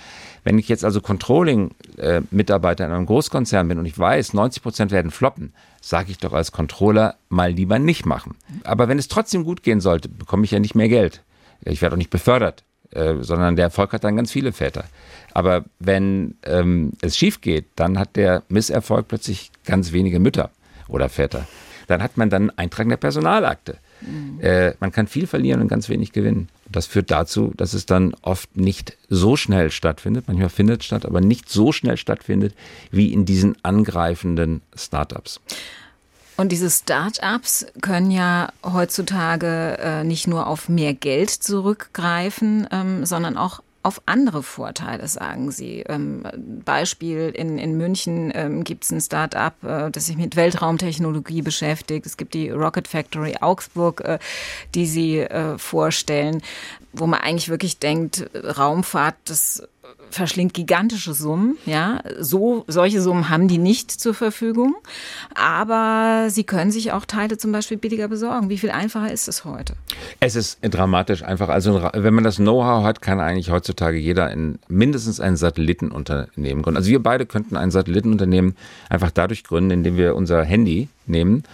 [0.45, 5.11] Wenn ich jetzt also Controlling-Mitarbeiter in einem Großkonzern bin und ich weiß, 90 Prozent werden
[5.11, 8.37] floppen, sage ich doch als Controller mal lieber nicht machen.
[8.63, 11.23] Aber wenn es trotzdem gut gehen sollte, bekomme ich ja nicht mehr Geld.
[11.65, 14.85] Ich werde auch nicht befördert, äh, sondern der Erfolg hat dann ganz viele Väter.
[15.33, 20.51] Aber wenn ähm, es schief geht, dann hat der Misserfolg plötzlich ganz wenige Mütter
[20.89, 21.47] oder Väter.
[21.87, 23.77] Dann hat man dann einen Eintrag in der Personalakte.
[24.01, 24.41] Mhm.
[24.41, 26.49] Äh, man kann viel verlieren und ganz wenig gewinnen.
[26.71, 30.25] Das führt dazu, dass es dann oft nicht so schnell stattfindet.
[30.27, 32.55] Manchmal findet es statt, aber nicht so schnell stattfindet
[32.91, 35.41] wie in diesen angreifenden Startups.
[36.37, 43.37] Und diese Start-ups können ja heutzutage äh, nicht nur auf mehr Geld zurückgreifen, ähm, sondern
[43.37, 45.81] auch auf andere Vorteile, sagen Sie.
[45.87, 46.25] Ähm,
[46.65, 52.07] Beispiel in, in München ähm, gibt es ein Start-up, äh, das sich mit Weltraumtechnologie beschäftigt.
[52.07, 54.19] Es gibt die Rocket Factory Augsburg, äh,
[54.75, 56.43] die Sie äh, vorstellen,
[56.95, 59.63] wo man eigentlich wirklich denkt, Raumfahrt, das
[60.11, 62.01] verschlingt gigantische Summen, ja.
[62.19, 64.77] So, solche Summen haben die nicht zur Verfügung.
[65.35, 68.49] Aber sie können sich auch Teile zum Beispiel billiger besorgen.
[68.49, 69.75] Wie viel einfacher ist es heute?
[70.21, 71.49] Es ist dramatisch einfach.
[71.49, 76.77] Also, wenn man das Know-how hat, kann eigentlich heutzutage jeder in mindestens ein Satellitenunternehmen gründen.
[76.77, 78.57] Also, wir beide könnten ein Satellitenunternehmen
[78.89, 81.45] einfach dadurch gründen, indem wir unser Handy nehmen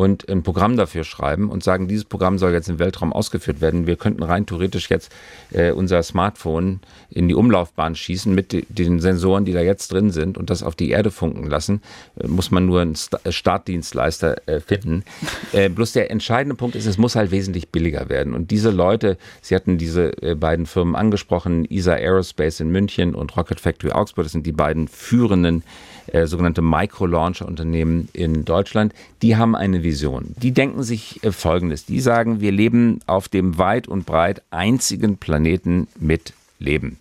[0.00, 3.86] und ein Programm dafür schreiben und sagen, dieses Programm soll jetzt im Weltraum ausgeführt werden.
[3.86, 5.12] Wir könnten rein theoretisch jetzt
[5.52, 10.38] äh, unser Smartphone in die Umlaufbahn schießen mit den Sensoren, die da jetzt drin sind
[10.38, 11.82] und das auf die Erde funken lassen.
[12.18, 15.04] Äh, muss man nur einen äh, Startdienstleister äh, finden.
[15.52, 18.34] Äh, bloß der entscheidende Punkt ist, es muss halt wesentlich billiger werden.
[18.34, 23.36] Und diese Leute, Sie hatten diese äh, beiden Firmen angesprochen, ESA Aerospace in München und
[23.36, 28.92] Rocket Factory Augsburg, das sind die beiden führenden äh, sogenannte Micro-Launcher-Unternehmen in Deutschland,
[29.22, 30.34] die haben eine Vision.
[30.36, 31.84] Die denken sich äh, Folgendes.
[31.86, 36.98] Die sagen, wir leben auf dem weit und breit einzigen Planeten mit Leben.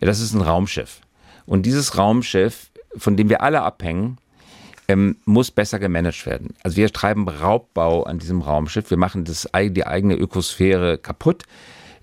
[0.00, 1.00] Das ist ein Raumschiff.
[1.46, 4.18] Und dieses Raumschiff, von dem wir alle abhängen,
[4.88, 6.54] ähm, muss besser gemanagt werden.
[6.62, 8.90] Also wir treiben Raubbau an diesem Raumschiff.
[8.90, 11.44] Wir machen das, die eigene Ökosphäre kaputt.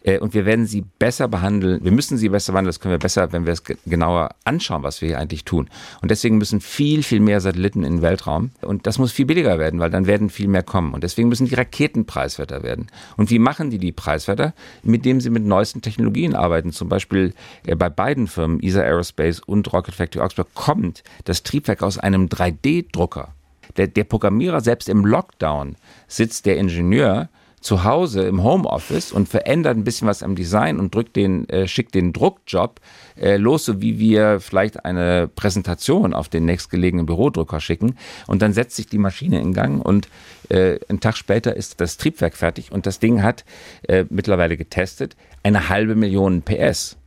[0.03, 1.83] Äh, und wir werden sie besser behandeln.
[1.83, 2.69] Wir müssen sie besser behandeln.
[2.69, 5.69] Das können wir besser, wenn wir es genauer anschauen, was wir hier eigentlich tun.
[6.01, 8.51] Und deswegen müssen viel, viel mehr Satelliten in den Weltraum.
[8.61, 10.93] Und das muss viel billiger werden, weil dann werden viel mehr kommen.
[10.93, 12.87] Und deswegen müssen die Raketen preiswerter werden.
[13.17, 14.53] Und wie machen die die preiswerter?
[14.83, 16.71] Indem sie mit neuesten Technologien arbeiten.
[16.71, 17.33] Zum Beispiel
[17.65, 22.27] äh, bei beiden Firmen, ESA Aerospace und Rocket Factory Augsburg, kommt das Triebwerk aus einem
[22.27, 23.33] 3D-Drucker.
[23.75, 25.75] Der, der Programmierer selbst im Lockdown
[26.07, 27.29] sitzt der Ingenieur
[27.59, 31.67] zu Hause im Homeoffice und verändert ein bisschen was am Design und drückt den, äh,
[31.67, 32.79] schickt den Druckjob
[33.19, 37.97] äh, los, so wie wir vielleicht eine Präsentation auf den nächstgelegenen Bürodrucker schicken.
[38.27, 40.07] Und dann setzt sich die Maschine in Gang und
[40.49, 43.43] äh, einen Tag später ist das Triebwerk fertig und das Ding hat
[43.87, 46.97] äh, mittlerweile getestet eine halbe Million PS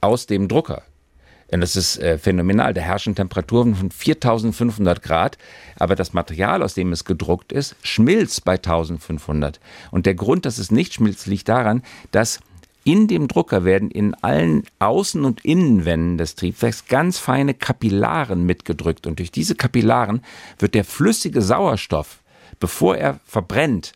[0.00, 0.82] aus dem Drucker.
[1.52, 2.74] Und das ist äh, phänomenal.
[2.74, 5.38] Da herrschen Temperaturen von 4500 Grad,
[5.76, 9.60] aber das Material, aus dem es gedruckt ist, schmilzt bei 1500.
[9.90, 12.40] Und der Grund, dass es nicht schmilzt, liegt daran, dass
[12.82, 19.06] in dem Drucker werden in allen Außen- und Innenwänden des Triebwerks ganz feine Kapillaren mitgedrückt.
[19.06, 20.22] Und durch diese Kapillaren
[20.58, 22.20] wird der flüssige Sauerstoff
[22.60, 23.92] bevor er verbrennt,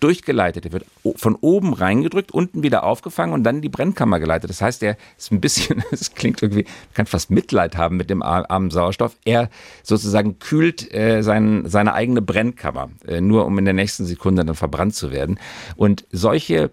[0.00, 0.66] durchgeleitet.
[0.66, 4.50] Er wird von oben reingedrückt, unten wieder aufgefangen und dann in die Brennkammer geleitet.
[4.50, 8.10] Das heißt, er ist ein bisschen, es klingt irgendwie, man kann fast Mitleid haben mit
[8.10, 9.16] dem armen Sauerstoff.
[9.24, 9.50] Er
[9.82, 14.54] sozusagen kühlt äh, sein, seine eigene Brennkammer, äh, nur um in der nächsten Sekunde dann
[14.54, 15.38] verbrannt zu werden.
[15.76, 16.70] Und solche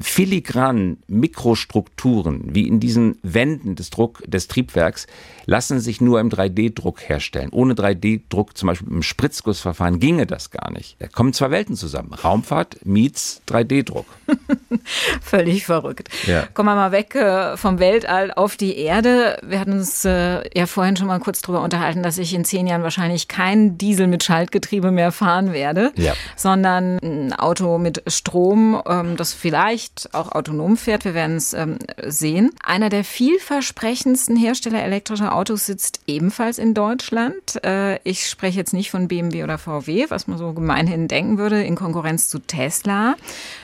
[0.00, 5.06] filigranen Mikrostrukturen, wie in diesen Wänden des Druck des Triebwerks,
[5.44, 7.50] lassen sich nur im 3D-Druck herstellen.
[7.52, 10.96] Ohne 3D-Druck, zum Beispiel im Spritzgussverfahren, ginge das gar nicht.
[11.00, 12.14] Da kommen zwei Welten zusammen.
[12.14, 14.06] Raumfahrt meets 3D-Druck.
[15.20, 16.08] Völlig verrückt.
[16.26, 16.46] Ja.
[16.54, 19.38] Kommen wir mal weg äh, vom Weltall auf die Erde.
[19.42, 22.66] Wir hatten uns äh, ja vorhin schon mal kurz darüber unterhalten, dass ich in zehn
[22.66, 26.14] Jahren wahrscheinlich kein Diesel mit Schaltgetriebe mehr fahren werde, ja.
[26.36, 31.04] sondern ein Auto mit Strom, ähm, das vielleicht auch autonom fährt.
[31.04, 32.52] Wir werden es ähm, sehen.
[32.62, 37.58] Einer der vielversprechendsten Hersteller elektrischer Autos sitzt ebenfalls in Deutschland.
[37.64, 41.64] Äh, ich spreche jetzt nicht von BMW oder VW, was man so gemeinhin denken würde,
[41.64, 43.16] in Konkurrenz zu Tesla,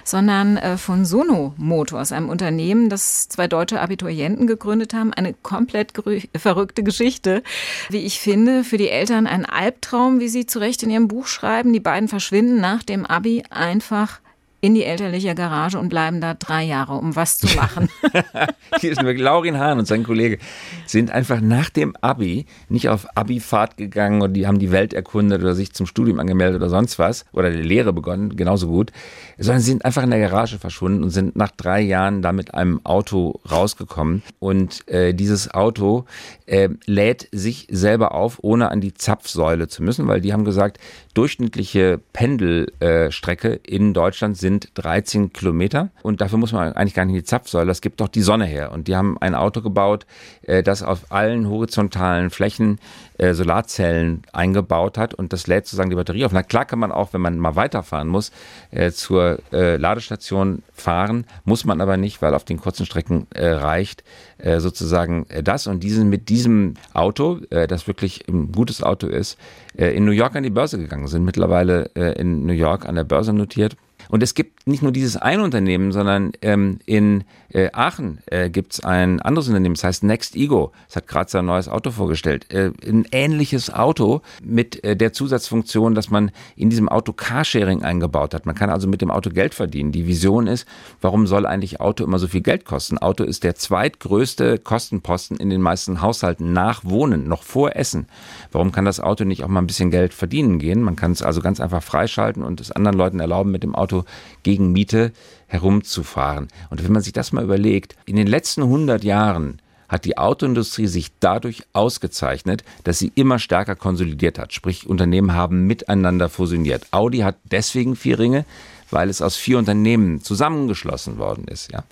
[0.03, 5.12] sondern äh, von Sono Motors, einem Unternehmen, das zwei deutsche Abiturienten gegründet haben.
[5.12, 5.92] Eine komplett
[6.37, 7.44] verrückte Geschichte,
[7.90, 8.64] wie ich finde.
[8.64, 11.72] Für die Eltern ein Albtraum, wie sie zu Recht in ihrem Buch schreiben.
[11.72, 14.18] Die beiden verschwinden nach dem Abi einfach
[14.66, 17.88] in die elterliche Garage und bleiben da drei Jahre, um was zu machen.
[18.81, 20.38] Hier ist wirklich Laurin Hahn und sein Kollege
[20.87, 25.40] sind einfach nach dem Abi nicht auf Abi-Fahrt gegangen und die haben die Welt erkundet
[25.40, 28.90] oder sich zum Studium angemeldet oder sonst was oder die Lehre begonnen, genauso gut,
[29.38, 32.52] sondern sie sind einfach in der Garage verschwunden und sind nach drei Jahren da mit
[32.52, 34.24] einem Auto rausgekommen.
[34.40, 36.07] Und äh, dieses Auto
[36.46, 40.79] äh, lädt sich selber auf, ohne an die Zapfsäule zu müssen, weil die haben gesagt,
[41.16, 47.20] durchschnittliche Pendelstrecke in Deutschland sind 13 Kilometer und dafür muss man eigentlich gar nicht in
[47.20, 48.70] die Zapfsäule, das gibt doch die Sonne her.
[48.70, 50.05] Und die haben ein Auto gebaut,
[50.42, 52.79] äh, das auf allen horizontalen Flächen
[53.16, 56.33] äh, Solarzellen eingebaut hat und das lädt sozusagen die Batterie auf.
[56.33, 58.31] Na klar kann man auch, wenn man mal weiterfahren muss,
[58.70, 64.05] äh, zur Ladestation fahren, muss man aber nicht, weil auf den kurzen Strecken reicht
[64.38, 65.66] sozusagen das.
[65.66, 69.38] Und diesen mit diesem Auto, das wirklich ein gutes Auto ist,
[69.74, 71.85] in New York an die Börse gegangen sind, mittlerweile
[72.16, 73.77] in New York an der Börse notiert.
[74.09, 78.75] Und es gibt nicht nur dieses ein Unternehmen, sondern ähm, in äh, Aachen äh, gibt
[78.75, 80.73] es ein anderes Unternehmen, das heißt Next Ego.
[80.88, 82.53] Es hat gerade sein neues Auto vorgestellt.
[82.53, 88.35] Äh, ein ähnliches Auto mit äh, der Zusatzfunktion, dass man in diesem Auto Carsharing eingebaut
[88.35, 88.47] hat.
[88.47, 89.92] Man kann also mit dem Auto Geld verdienen.
[89.92, 90.66] Die Vision ist,
[91.01, 92.99] warum soll eigentlich Auto immer so viel Geld kosten?
[92.99, 98.07] Auto ist der zweitgrößte Kostenposten in den meisten Haushalten nach Wohnen, noch vor Essen.
[98.53, 100.83] Warum kann das Auto nicht auch mal ein bisschen Geld verdienen gehen?
[100.83, 103.95] Man kann es also ganz einfach freischalten und es anderen Leuten erlauben, mit dem Auto
[104.42, 105.12] gegen Miete
[105.46, 106.48] herumzufahren.
[106.70, 110.87] Und wenn man sich das mal überlegt, in den letzten 100 Jahren hat die Autoindustrie
[110.87, 114.52] sich dadurch ausgezeichnet, dass sie immer stärker konsolidiert hat.
[114.52, 116.87] Sprich, Unternehmen haben miteinander fusioniert.
[116.90, 118.44] Audi hat deswegen vier Ringe,
[118.90, 121.72] weil es aus vier Unternehmen zusammengeschlossen worden ist.
[121.72, 121.85] Ja.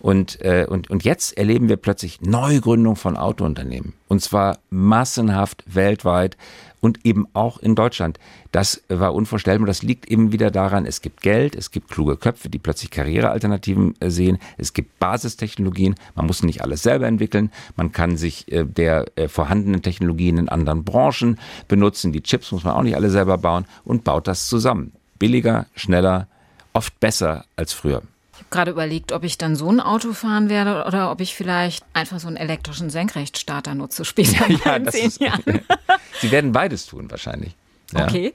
[0.00, 3.94] Und, äh, und, und jetzt erleben wir plötzlich Neugründung von Autounternehmen.
[4.08, 6.36] Und zwar massenhaft weltweit
[6.82, 8.18] und eben auch in Deutschland.
[8.50, 9.66] Das war unvorstellbar.
[9.66, 13.94] Das liegt eben wieder daran, es gibt Geld, es gibt kluge Köpfe, die plötzlich Karrierealternativen
[14.00, 18.64] äh, sehen, es gibt Basistechnologien, man muss nicht alles selber entwickeln, man kann sich äh,
[18.64, 21.38] der äh, vorhandenen Technologien in anderen Branchen
[21.68, 24.92] benutzen, die Chips muss man auch nicht alle selber bauen und baut das zusammen.
[25.20, 26.26] Billiger, schneller,
[26.72, 28.02] oft besser als früher
[28.50, 32.20] gerade überlegt, ob ich dann so ein Auto fahren werde oder ob ich vielleicht einfach
[32.20, 35.60] so einen elektrischen Senkrechtstarter nutze später ja, in zehn Jahren.
[36.20, 37.54] Sie werden beides tun wahrscheinlich.
[37.92, 38.04] Ja.
[38.04, 38.34] Okay.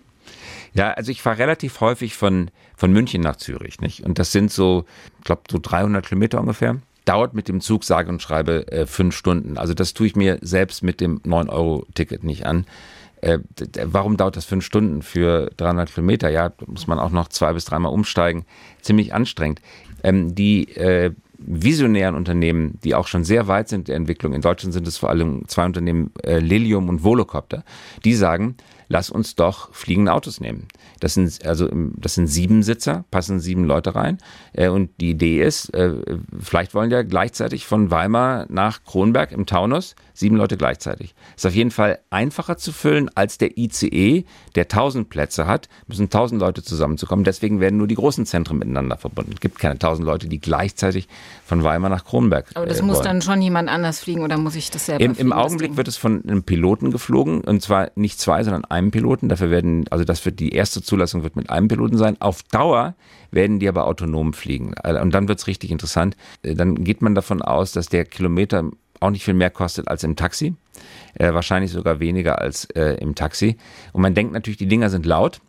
[0.73, 4.03] Ja, also ich fahre relativ häufig von, von München nach Zürich, nicht?
[4.03, 4.85] Und das sind so,
[5.19, 6.77] ich glaube, so 300 Kilometer ungefähr.
[7.05, 9.57] Dauert mit dem Zug, sage und schreibe, äh, fünf Stunden.
[9.57, 12.65] Also das tue ich mir selbst mit dem 9-Euro-Ticket nicht an.
[13.21, 13.39] Äh,
[13.83, 16.29] warum dauert das fünf Stunden für 300 Kilometer?
[16.29, 18.45] Ja, muss man auch noch zwei bis dreimal umsteigen.
[18.81, 19.61] Ziemlich anstrengend.
[20.03, 24.41] Ähm, die äh, visionären Unternehmen, die auch schon sehr weit sind in der Entwicklung, in
[24.41, 27.63] Deutschland sind es vor allem zwei Unternehmen, äh, Lilium und Volocopter,
[28.03, 28.55] die sagen,
[28.89, 30.67] lass uns doch fliegende Autos nehmen.
[30.99, 34.17] Das sind also das sind sieben Sitzer, passen sieben Leute rein.
[34.53, 35.93] Äh, und die Idee ist, äh,
[36.39, 41.13] vielleicht wollen ja gleichzeitig von Weimar nach Kronberg im Taunus sieben Leute gleichzeitig.
[41.35, 44.25] Ist auf jeden Fall einfacher zu füllen als der ICE,
[44.55, 47.23] der 1000 Plätze hat, müssen 1000 Leute zusammenzukommen.
[47.23, 49.33] Deswegen werden nur die großen Zentren miteinander verbunden.
[49.35, 51.07] Es gibt keine 1000 Leute, die gleichzeitig
[51.45, 52.47] von Weimar nach Kronberg.
[52.55, 55.13] Aber das äh, muss dann schon jemand anders fliegen oder muss ich das selber Im,
[55.15, 59.29] Im Augenblick wird es von einem Piloten geflogen und zwar nicht zwei, sondern einem Piloten.
[59.29, 62.19] Dafür werden, also das wird die erste Zulassung wird mit einem Piloten sein.
[62.19, 62.95] Auf Dauer
[63.31, 64.73] werden die aber autonom fliegen.
[64.83, 66.15] Und dann wird es richtig interessant.
[66.43, 70.03] Äh, dann geht man davon aus, dass der Kilometer auch nicht viel mehr kostet als
[70.03, 70.55] im Taxi.
[71.15, 73.57] Äh, wahrscheinlich sogar weniger als äh, im Taxi.
[73.93, 75.41] Und man denkt natürlich, die Dinger sind laut.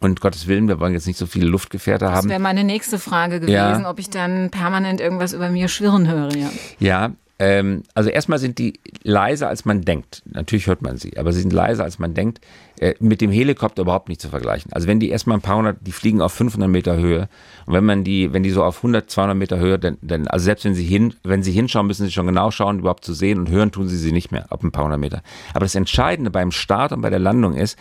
[0.00, 2.28] Und Gottes Willen, wir wollen jetzt nicht so viele Luftgefährte das haben.
[2.28, 3.90] Das wäre meine nächste Frage gewesen, ja.
[3.90, 6.36] ob ich dann permanent irgendwas über mir schwirren höre.
[6.36, 10.22] Ja, ja ähm, also erstmal sind die leiser, als man denkt.
[10.26, 12.40] Natürlich hört man sie, aber sie sind leiser, als man denkt.
[12.80, 14.72] Äh, mit dem Helikopter überhaupt nicht zu vergleichen.
[14.72, 17.28] Also wenn die erstmal ein paar hundert, die fliegen auf 500 Meter Höhe
[17.66, 20.44] und wenn man die, wenn die so auf 100, 200 Meter Höhe, dann, dann also
[20.44, 23.38] selbst wenn sie hin, wenn sie hinschauen, müssen sie schon genau schauen, überhaupt zu sehen
[23.38, 25.22] und hören tun sie sie nicht mehr ab ein paar hundert Meter.
[25.54, 27.78] Aber das Entscheidende beim Start und bei der Landung ist,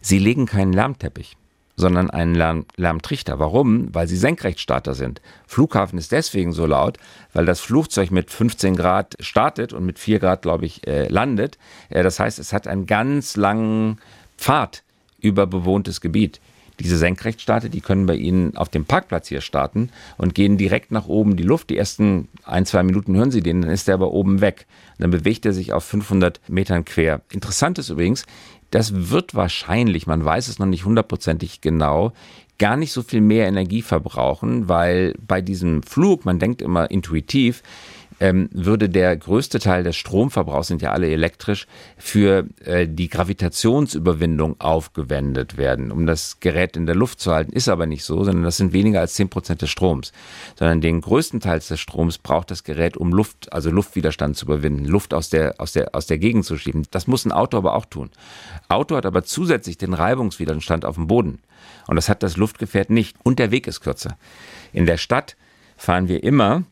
[0.00, 1.36] sie legen keinen Lärmteppich
[1.76, 3.38] sondern einen Lärm Lärmtrichter.
[3.38, 3.92] Warum?
[3.92, 5.20] Weil sie Senkrechtstarter sind.
[5.46, 6.98] Flughafen ist deswegen so laut,
[7.32, 11.58] weil das Flugzeug mit 15 Grad startet und mit 4 Grad, glaube ich, äh, landet.
[11.90, 13.98] Äh, das heißt, es hat einen ganz langen
[14.38, 14.82] Pfad
[15.20, 16.40] über bewohntes Gebiet.
[16.80, 21.06] Diese Senkrechtstarter, die können bei Ihnen auf dem Parkplatz hier starten und gehen direkt nach
[21.06, 21.70] oben die Luft.
[21.70, 24.66] Die ersten ein, zwei Minuten hören Sie den, dann ist er aber oben weg.
[24.98, 27.20] Dann bewegt er sich auf 500 Metern quer.
[27.30, 28.26] Interessant ist übrigens,
[28.70, 32.12] das wird wahrscheinlich, man weiß es noch nicht hundertprozentig genau,
[32.58, 37.62] gar nicht so viel mehr Energie verbrauchen, weil bei diesem Flug, man denkt immer intuitiv,
[38.24, 41.66] ähm, würde der größte Teil des Stromverbrauchs, sind ja alle elektrisch,
[41.98, 47.52] für äh, die Gravitationsüberwindung aufgewendet werden, um das Gerät in der Luft zu halten.
[47.52, 50.12] Ist aber nicht so, sondern das sind weniger als 10 Prozent des Stroms.
[50.58, 54.86] Sondern den größten Teil des Stroms braucht das Gerät, um Luft, also Luftwiderstand zu überwinden,
[54.86, 56.86] Luft aus der, aus der, aus der Gegend zu schieben.
[56.92, 58.10] Das muss ein Auto aber auch tun.
[58.68, 61.40] Auto hat aber zusätzlich den Reibungswiderstand auf dem Boden.
[61.86, 63.18] Und das hat das Luftgefährt nicht.
[63.22, 64.16] Und der Weg ist kürzer.
[64.72, 65.36] In der Stadt
[65.76, 66.64] fahren wir immer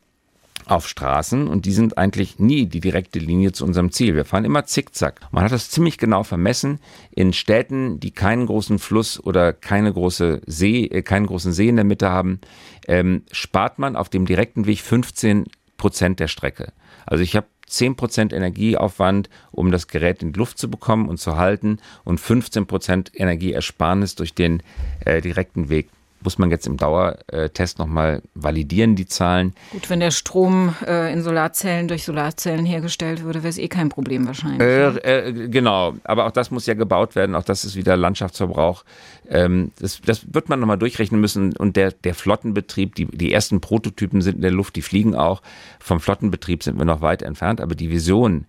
[0.66, 4.14] auf Straßen und die sind eigentlich nie die direkte Linie zu unserem Ziel.
[4.14, 5.20] Wir fahren immer zickzack.
[5.30, 6.78] Man hat das ziemlich genau vermessen.
[7.10, 11.76] In Städten, die keinen großen Fluss oder keine große See, äh, keinen großen See in
[11.76, 12.40] der Mitte haben,
[12.88, 15.46] ähm, spart man auf dem direkten Weg 15
[15.76, 16.72] Prozent der Strecke.
[17.06, 21.36] Also ich habe 10% Energieaufwand, um das Gerät in die Luft zu bekommen und zu
[21.36, 24.62] halten und 15% Energieersparnis durch den
[25.04, 25.88] äh, direkten Weg
[26.24, 29.54] muss man jetzt im Dauertest nochmal validieren, die Zahlen.
[29.70, 33.88] Gut, wenn der Strom äh, in Solarzellen durch Solarzellen hergestellt würde, wäre es eh kein
[33.88, 34.60] Problem wahrscheinlich.
[34.60, 38.84] Äh, äh, genau, aber auch das muss ja gebaut werden, auch das ist wieder Landschaftsverbrauch.
[39.28, 43.60] Ähm, das, das, wird man nochmal durchrechnen müssen und der, der Flottenbetrieb, die, die ersten
[43.60, 45.42] Prototypen sind in der Luft, die fliegen auch.
[45.80, 48.46] Vom Flottenbetrieb sind wir noch weit entfernt, aber die Vision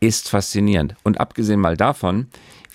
[0.00, 0.94] ist faszinierend.
[1.02, 2.26] Und abgesehen mal davon,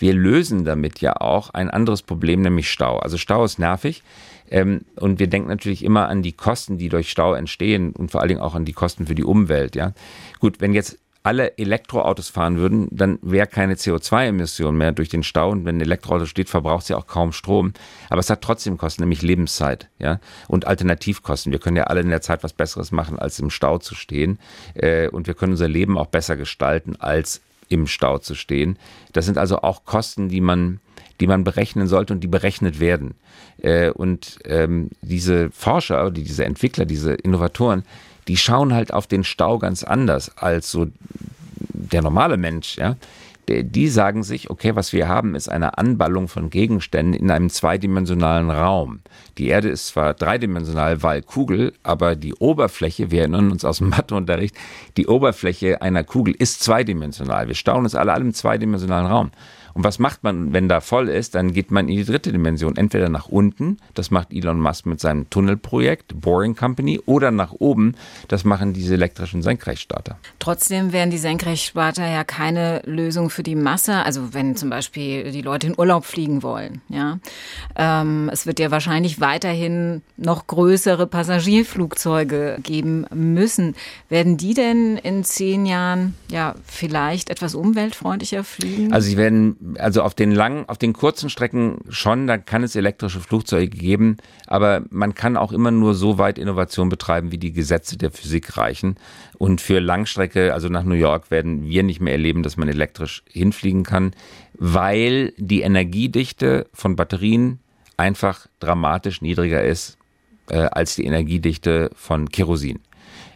[0.01, 2.99] wir lösen damit ja auch ein anderes Problem, nämlich Stau.
[2.99, 4.03] Also Stau ist nervig.
[4.49, 8.19] Ähm, und wir denken natürlich immer an die Kosten, die durch Stau entstehen und vor
[8.19, 9.75] allen Dingen auch an die Kosten für die Umwelt.
[9.75, 9.93] Ja,
[10.39, 15.51] gut, wenn jetzt alle Elektroautos fahren würden, dann wäre keine CO2-Emission mehr durch den Stau.
[15.51, 17.73] Und wenn ein Elektroauto steht, verbraucht es ja auch kaum Strom.
[18.09, 21.51] Aber es hat trotzdem Kosten, nämlich Lebenszeit, ja, und Alternativkosten.
[21.51, 24.39] Wir können ja alle in der Zeit was Besseres machen, als im Stau zu stehen.
[24.73, 28.77] Äh, und wir können unser Leben auch besser gestalten, als im Stau zu stehen.
[29.13, 30.79] Das sind also auch Kosten, die man,
[31.19, 33.15] die man berechnen sollte und die berechnet werden.
[33.61, 37.83] Äh, und ähm, diese Forscher, diese Entwickler, diese Innovatoren,
[38.27, 40.87] die schauen halt auf den Stau ganz anders als so
[41.73, 42.95] der normale Mensch, ja
[43.49, 48.49] die sagen sich, okay, was wir haben, ist eine Anballung von Gegenständen in einem zweidimensionalen
[48.49, 49.01] Raum.
[49.37, 53.89] Die Erde ist zwar dreidimensional, weil Kugel, aber die Oberfläche, wir erinnern uns aus dem
[53.89, 54.55] Matheunterricht,
[54.97, 57.47] die Oberfläche einer Kugel ist zweidimensional.
[57.47, 59.31] Wir staunen uns alle, alle im zweidimensionalen Raum.
[59.73, 61.35] Und was macht man, wenn da voll ist?
[61.35, 62.75] Dann geht man in die dritte Dimension.
[62.75, 67.95] Entweder nach unten, das macht Elon Musk mit seinem Tunnelprojekt, Boring Company, oder nach oben,
[68.27, 70.17] das machen diese elektrischen Senkrechtstarter.
[70.39, 74.03] Trotzdem wären die Senkrechtstarter ja keine Lösung für die Masse.
[74.05, 76.81] Also wenn zum Beispiel die Leute in Urlaub fliegen wollen.
[76.89, 77.19] Ja,
[77.75, 83.75] ähm, es wird ja wahrscheinlich weiterhin noch größere Passagierflugzeuge geben müssen.
[84.09, 88.93] Werden die denn in zehn Jahren ja vielleicht etwas umweltfreundlicher fliegen?
[88.93, 92.75] Also sie werden also auf den langen, auf den kurzen Strecken schon, da kann es
[92.75, 97.53] elektrische Flugzeuge geben, aber man kann auch immer nur so weit Innovation betreiben, wie die
[97.53, 98.97] Gesetze der Physik reichen.
[99.37, 103.23] Und für Langstrecke, also nach New York, werden wir nicht mehr erleben, dass man elektrisch
[103.29, 104.13] hinfliegen kann,
[104.53, 107.59] weil die Energiedichte von Batterien
[107.97, 109.97] einfach dramatisch niedriger ist
[110.49, 112.79] äh, als die Energiedichte von Kerosin.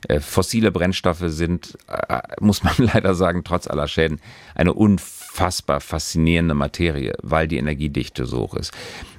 [0.07, 4.19] Äh, fossile Brennstoffe sind, äh, muss man leider sagen, trotz aller Schäden,
[4.53, 4.73] eine
[5.35, 8.71] unfassbar faszinierende Materie, weil die Energiedichte so hoch ist.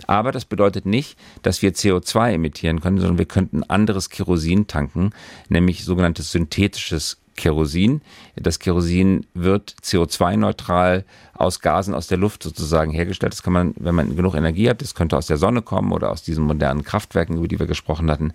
[0.07, 5.11] Aber das bedeutet nicht, dass wir CO2 emittieren können, sondern wir könnten anderes Kerosin tanken,
[5.51, 8.01] nämlich sogenanntes synthetisches Kerosin.
[8.35, 11.05] Das Kerosin wird CO2-neutral
[11.39, 13.33] aus Gasen aus der Luft sozusagen hergestellt.
[13.33, 16.11] Das kann man, wenn man genug Energie hat, das könnte aus der Sonne kommen oder
[16.11, 18.33] aus diesen modernen Kraftwerken, über die wir gesprochen hatten,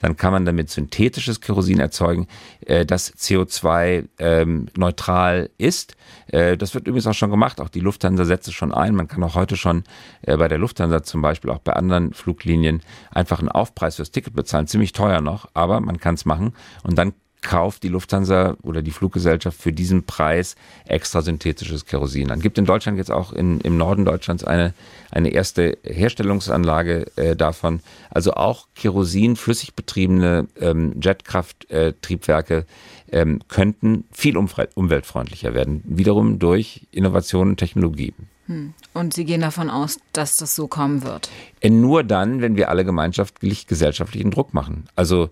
[0.00, 2.26] dann kann man damit synthetisches Kerosin erzeugen,
[2.66, 5.96] äh, das CO2-neutral ähm, ist.
[6.28, 7.60] Äh, das wird übrigens auch schon gemacht.
[7.60, 8.94] Auch die Lufthansa setzt es schon ein.
[8.94, 9.84] Man kann auch heute schon
[10.22, 14.34] äh, bei der Lufthansa zum Beispiel, auch bei anderen Fluglinien, einfach einen Aufpreis fürs Ticket
[14.34, 14.66] bezahlen.
[14.66, 16.54] Ziemlich teuer noch, aber man kann es machen.
[16.82, 17.12] Und dann
[17.44, 22.40] kauft die Lufthansa oder die Fluggesellschaft für diesen Preis extra synthetisches Kerosin an.
[22.40, 24.74] Gibt in Deutschland jetzt auch in, im Norden Deutschlands eine,
[25.12, 27.80] eine erste Herstellungsanlage äh, davon.
[28.10, 32.56] Also auch Kerosin, flüssig betriebene ähm, Jetkrafttriebwerke
[33.10, 35.82] äh, ähm, könnten viel umweltfreundlicher werden.
[35.84, 38.14] Wiederum durch Innovation und Technologie.
[38.46, 38.74] Hm.
[38.92, 41.30] Und Sie gehen davon aus, dass das so kommen wird?
[41.60, 44.84] Äh, nur dann, wenn wir alle gemeinschaftlich gesellschaftlichen Druck machen.
[44.96, 45.30] Also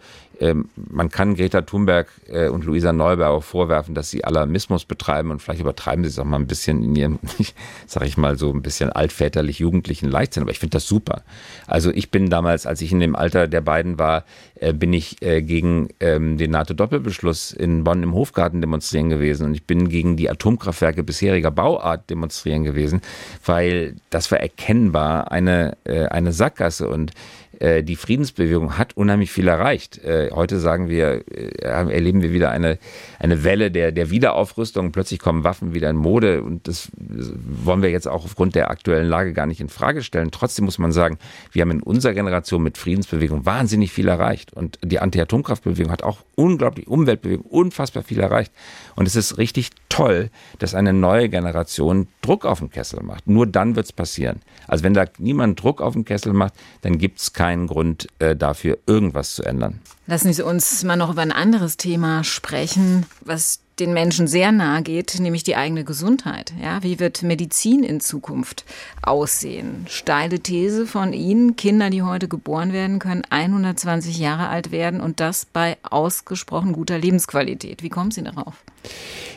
[0.91, 5.61] man kann Greta Thunberg äh, und Luisa Neubauer vorwerfen, dass sie Alarmismus betreiben und vielleicht
[5.61, 7.19] übertreiben sie es auch mal ein bisschen in ihrem,
[7.87, 10.43] sag ich mal so ein bisschen altväterlich jugendlichen Leichtsinn.
[10.43, 11.23] Aber ich finde das super.
[11.67, 14.25] Also ich bin damals, als ich in dem Alter der beiden war,
[14.63, 19.55] äh, bin ich äh, gegen ähm, den NATO-Doppelbeschluss in Bonn im Hofgarten demonstrieren gewesen und
[19.55, 23.03] ich bin gegen die Atomkraftwerke bisheriger Bauart demonstrieren gewesen,
[23.45, 27.13] weil das war erkennbar eine, eine Sackgasse und
[27.59, 29.99] äh, die Friedensbewegung hat unheimlich viel erreicht.
[29.99, 32.79] Äh, heute sagen wir, äh, erleben wir wieder eine,
[33.19, 34.93] eine Welle der, der Wiederaufrüstung.
[34.93, 39.09] Plötzlich kommen Waffen wieder in Mode und das wollen wir jetzt auch aufgrund der aktuellen
[39.09, 40.31] Lage gar nicht in Frage stellen.
[40.31, 41.19] Trotzdem muss man sagen,
[41.53, 46.19] wir haben in unserer Generation mit Friedensbewegung wahnsinnig viel erreicht und die Anti-Atomkraftbewegung hat auch
[46.35, 48.53] unglaublich, Umweltbewegung unfassbar viel erreicht.
[48.97, 53.27] Und es ist richtig toll, dass eine neue Generation Druck auf den Kessel macht.
[53.29, 54.41] Nur dann wird es passieren.
[54.67, 58.37] Also wenn da niemand Druck auf den Kessel macht, dann gibt es keinen Grund äh,
[58.37, 59.81] dafür, irgendwas zu ändern.
[60.07, 64.83] Lassen Sie uns mal noch über ein anderes Thema sprechen, was den Menschen sehr nahe
[64.83, 66.53] geht, nämlich die eigene Gesundheit.
[66.63, 68.65] Ja, wie wird Medizin in Zukunft
[69.03, 69.87] aussehen?
[69.89, 75.19] Steile These von Ihnen, Kinder, die heute geboren werden, können 120 Jahre alt werden und
[75.19, 77.83] das bei ausgesprochen guter Lebensqualität.
[77.83, 78.55] Wie kommen Sie darauf?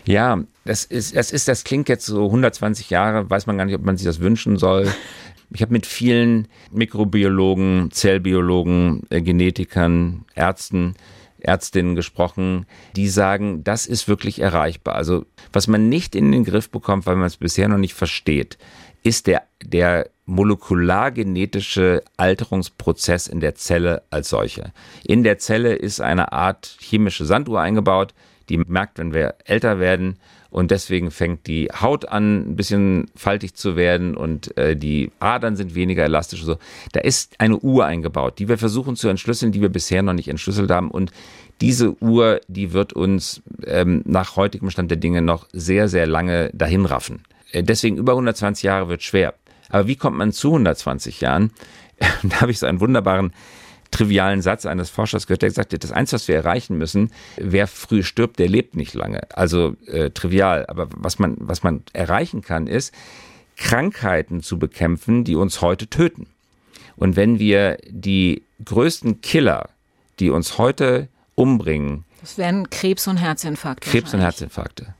[0.05, 3.75] Ja, das ist, das ist, das klingt jetzt so 120 Jahre, weiß man gar nicht,
[3.75, 4.93] ob man sich das wünschen soll.
[5.51, 10.95] Ich habe mit vielen Mikrobiologen, Zellbiologen, äh, Genetikern, Ärzten,
[11.39, 12.65] Ärztinnen gesprochen,
[12.95, 14.95] die sagen, das ist wirklich erreichbar.
[14.95, 18.57] Also was man nicht in den Griff bekommt, weil man es bisher noch nicht versteht,
[19.03, 24.73] ist der, der molekulargenetische Alterungsprozess in der Zelle als solche.
[25.03, 28.15] In der Zelle ist eine Art chemische Sanduhr eingebaut,
[28.49, 30.17] die merkt, wenn wir älter werden
[30.55, 35.57] und deswegen fängt die Haut an, ein bisschen faltig zu werden und äh, die Adern
[35.57, 36.45] sind weniger elastisch.
[36.45, 36.55] So.
[36.93, 40.29] Da ist eine Uhr eingebaut, die wir versuchen zu entschlüsseln, die wir bisher noch nicht
[40.29, 40.91] entschlüsselt haben.
[40.91, 41.11] Und
[41.59, 46.51] diese Uhr, die wird uns ähm, nach heutigem Stand der Dinge noch sehr, sehr lange
[46.53, 47.23] dahin raffen.
[47.51, 49.33] Äh, deswegen über 120 Jahre wird schwer.
[49.67, 51.51] Aber wie kommt man zu 120 Jahren?
[52.23, 53.33] da habe ich so einen wunderbaren
[53.95, 57.67] trivialen Satz eines Forschers gehört, der gesagt hat, das Einzige, was wir erreichen müssen, wer
[57.67, 59.21] früh stirbt, der lebt nicht lange.
[59.33, 60.65] Also äh, trivial.
[60.67, 62.93] Aber was man, was man erreichen kann, ist,
[63.57, 66.27] Krankheiten zu bekämpfen, die uns heute töten.
[66.97, 69.69] Und wenn wir die größten Killer,
[70.19, 73.89] die uns heute umbringen, das wären Krebs und Herzinfarkte.
[73.89, 74.95] Krebs und Herzinfarkte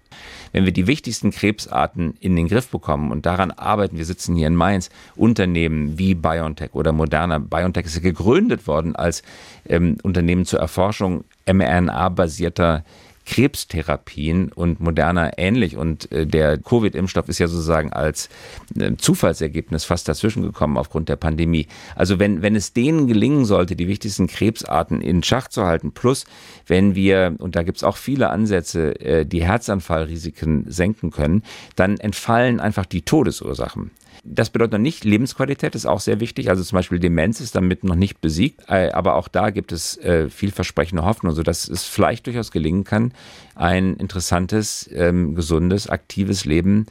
[0.56, 3.12] wenn wir die wichtigsten Krebsarten in den Griff bekommen.
[3.12, 7.95] Und daran arbeiten, wir sitzen hier in Mainz, Unternehmen wie BioNTech oder Moderna, BioNTech ist
[7.95, 9.22] ja gegründet worden als
[9.68, 12.86] ähm, Unternehmen zur Erforschung mRNA-basierter
[13.26, 15.78] Krebstherapien und moderner ähnlich.
[15.78, 18.30] Und äh, der Covid-Impfstoff ist ja sozusagen als
[18.80, 21.67] äh, Zufallsergebnis fast dazwischen gekommen aufgrund der Pandemie.
[21.95, 26.26] Also wenn, wenn es denen gelingen sollte, die wichtigsten Krebsarten in Schach zu halten, plus
[26.67, 31.43] wenn wir, und da gibt es auch viele Ansätze, äh, die Herzanfallrisiken senken können,
[31.76, 33.91] dann entfallen einfach die Todesursachen.
[34.28, 36.49] Das bedeutet noch nicht, Lebensqualität ist auch sehr wichtig.
[36.49, 38.61] Also zum Beispiel Demenz ist damit noch nicht besiegt.
[38.67, 43.13] Äh, aber auch da gibt es äh, vielversprechende Hoffnung, sodass es vielleicht durchaus gelingen kann,
[43.53, 46.88] ein interessantes, ähm, gesundes, aktives Leben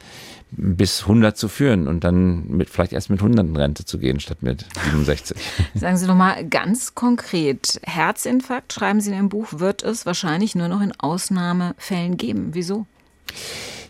[0.51, 4.19] bis 100 zu führen und dann mit, vielleicht erst mit 100 in Rente zu gehen,
[4.19, 5.37] statt mit 67.
[5.73, 10.55] Sagen Sie doch mal ganz konkret, Herzinfarkt, schreiben Sie in Ihrem Buch, wird es wahrscheinlich
[10.55, 12.49] nur noch in Ausnahmefällen geben.
[12.53, 12.85] Wieso?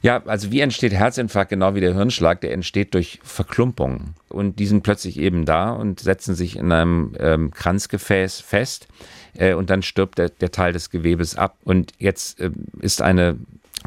[0.05, 2.39] Ja, also wie entsteht Herzinfarkt genau wie der Hirnschlag?
[2.41, 4.13] Der entsteht durch Verklumpungen.
[4.29, 8.87] Und die sind plötzlich eben da und setzen sich in einem ähm, Kranzgefäß fest.
[9.33, 11.57] Äh, und dann stirbt der, der, Teil des Gewebes ab.
[11.63, 12.51] Und jetzt äh,
[12.81, 13.37] ist eine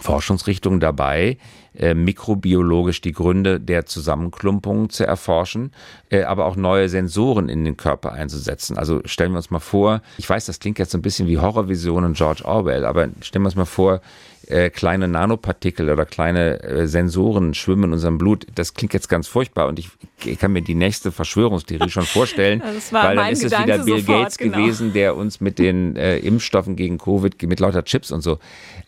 [0.01, 1.39] Forschungsrichtung dabei,
[1.77, 5.71] äh, mikrobiologisch die Gründe der Zusammenklumpung zu erforschen,
[6.11, 8.77] äh, aber auch neue Sensoren in den Körper einzusetzen.
[8.77, 11.39] Also stellen wir uns mal vor, ich weiß, das klingt jetzt so ein bisschen wie
[11.39, 14.01] Horrorvisionen George Orwell, aber stellen wir uns mal vor,
[14.49, 18.47] äh, kleine Nanopartikel oder kleine äh, Sensoren schwimmen in unserem Blut.
[18.55, 19.91] Das klingt jetzt ganz furchtbar und ich,
[20.25, 24.01] ich kann mir die nächste Verschwörungstheorie schon vorstellen, weil dann ist Gedanke es wieder Bill
[24.01, 24.57] sofort, Gates genau.
[24.57, 28.39] gewesen, der uns mit den äh, Impfstoffen gegen Covid, mit lauter Chips und so.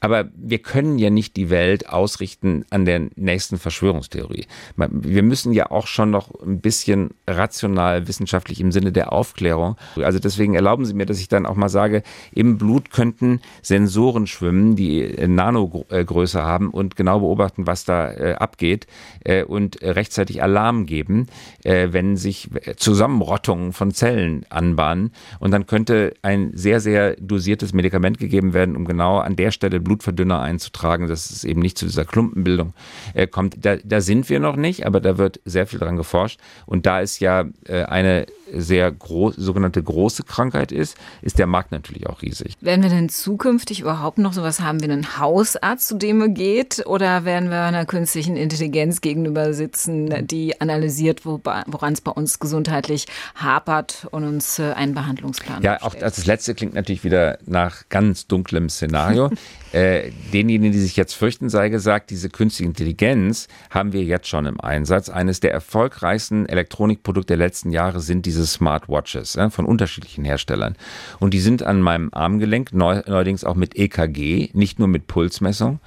[0.00, 4.46] Aber wir können ja nicht die Welt ausrichten an der nächsten Verschwörungstheorie.
[4.76, 9.76] Wir müssen ja auch schon noch ein bisschen rational, wissenschaftlich im Sinne der Aufklärung.
[9.96, 12.02] Also deswegen erlauben Sie mir, dass ich dann auch mal sage,
[12.32, 15.02] im Blut könnten Sensoren schwimmen, die
[15.51, 18.86] Nanogröße haben und genau beobachten, was da äh, abgeht
[19.24, 21.26] äh, und rechtzeitig Alarm geben,
[21.64, 25.12] äh, wenn sich Zusammenrottungen von Zellen anbahnen.
[25.38, 29.80] Und dann könnte ein sehr, sehr dosiertes Medikament gegeben werden, um genau an der Stelle
[29.80, 32.72] Blutverdünner einzutragen, dass es eben nicht zu dieser Klumpenbildung
[33.14, 33.64] äh, kommt.
[33.64, 36.40] Da, da sind wir noch nicht, aber da wird sehr viel dran geforscht.
[36.66, 41.72] Und da ist ja äh, eine sehr groß, sogenannte große Krankheit ist, ist der Markt
[41.72, 42.55] natürlich auch riesig.
[42.61, 46.86] Werden wir denn zukünftig überhaupt noch sowas haben wie einen Hausarzt, zu dem er geht?
[46.86, 53.07] Oder werden wir einer künstlichen Intelligenz gegenüber sitzen, die analysiert, woran es bei uns gesundheitlich
[53.34, 58.26] hapert und uns äh, einen Behandlungsplan Ja, auch das letzte klingt natürlich wieder nach ganz
[58.26, 59.30] dunklem Szenario.
[59.72, 64.46] äh, denjenigen, die sich jetzt fürchten, sei gesagt, diese künstliche Intelligenz haben wir jetzt schon
[64.46, 65.09] im Einsatz.
[65.09, 70.76] Eines der erfolgreichsten Elektronikprodukte der letzten Jahre sind diese Smartwatches ja, von unterschiedlichen Herstellern.
[71.18, 75.80] Und die sind an meinem Armgelenk, neu, neuerdings auch mit EKG, nicht nur mit Pulsmessung.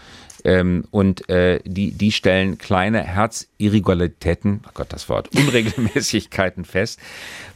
[0.45, 6.99] Ähm, und äh, die, die stellen kleine Herzirregularitäten, oh Gott, das Wort, Unregelmäßigkeiten fest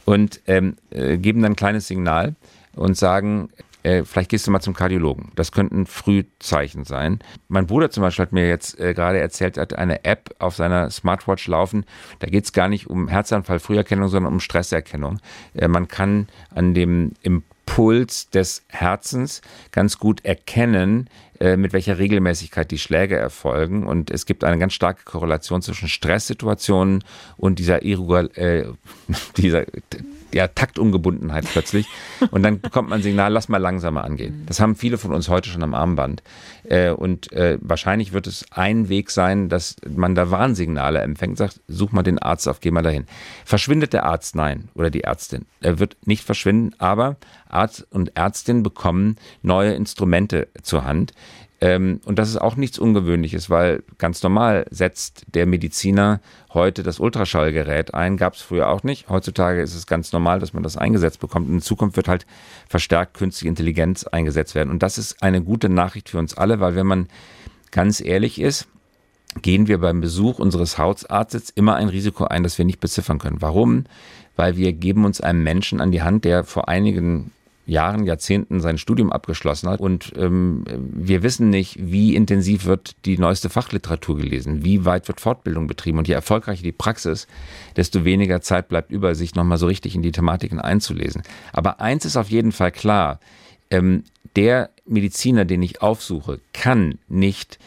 [0.04, 2.34] und ähm, äh, geben dann ein kleines Signal
[2.74, 3.50] und sagen,
[3.88, 5.32] äh, vielleicht gehst du mal zum Kardiologen.
[5.34, 7.20] Das könnten Frühzeichen sein.
[7.48, 10.56] Mein Bruder zum Beispiel hat mir jetzt äh, gerade erzählt, er hat eine App auf
[10.56, 11.86] seiner Smartwatch laufen.
[12.18, 15.20] Da geht es gar nicht um Herzanfall, Früherkennung, sondern um Stresserkennung.
[15.54, 19.40] Äh, man kann an dem Impuls des Herzens
[19.72, 21.08] ganz gut erkennen,
[21.40, 23.86] äh, mit welcher Regelmäßigkeit die Schläge erfolgen.
[23.86, 27.04] Und es gibt eine ganz starke Korrelation zwischen Stresssituationen
[27.38, 28.66] und dieser, Irregular, äh,
[29.38, 29.64] dieser
[30.32, 31.86] ja, Taktungebundenheit plötzlich.
[32.30, 34.44] Und dann bekommt man ein Signal, lass mal langsamer angehen.
[34.46, 36.22] Das haben viele von uns heute schon am Armband.
[36.64, 41.60] Äh, und äh, wahrscheinlich wird es ein Weg sein, dass man da Warnsignale empfängt, sagt,
[41.68, 43.06] such mal den Arzt auf, geh mal dahin.
[43.44, 44.34] Verschwindet der Arzt?
[44.34, 44.68] Nein.
[44.74, 45.46] Oder die Ärztin.
[45.60, 47.16] Er wird nicht verschwinden, aber
[47.48, 51.12] Arzt und Ärztin bekommen neue Instrumente zur Hand,
[51.60, 56.20] ähm, und das ist auch nichts Ungewöhnliches, weil ganz normal setzt der Mediziner
[56.54, 58.16] heute das Ultraschallgerät ein.
[58.16, 59.08] Gab es früher auch nicht.
[59.08, 61.48] Heutzutage ist es ganz normal, dass man das eingesetzt bekommt.
[61.48, 62.26] In Zukunft wird halt
[62.68, 64.70] verstärkt künstliche Intelligenz eingesetzt werden.
[64.70, 67.08] Und das ist eine gute Nachricht für uns alle, weil wenn man
[67.72, 68.68] ganz ehrlich ist,
[69.42, 73.42] gehen wir beim Besuch unseres Hausarztes immer ein Risiko ein, das wir nicht beziffern können.
[73.42, 73.84] Warum?
[74.36, 77.32] Weil wir geben uns einem Menschen an die Hand, der vor einigen
[77.68, 79.80] Jahren, Jahrzehnten sein Studium abgeschlossen hat.
[79.80, 85.20] Und ähm, wir wissen nicht, wie intensiv wird die neueste Fachliteratur gelesen, wie weit wird
[85.20, 85.98] Fortbildung betrieben.
[85.98, 87.26] Und je erfolgreicher die Praxis,
[87.76, 91.22] desto weniger Zeit bleibt über, sich nochmal so richtig in die Thematiken einzulesen.
[91.52, 93.20] Aber eins ist auf jeden Fall klar,
[93.70, 94.04] ähm,
[94.34, 97.58] der Mediziner, den ich aufsuche, kann nicht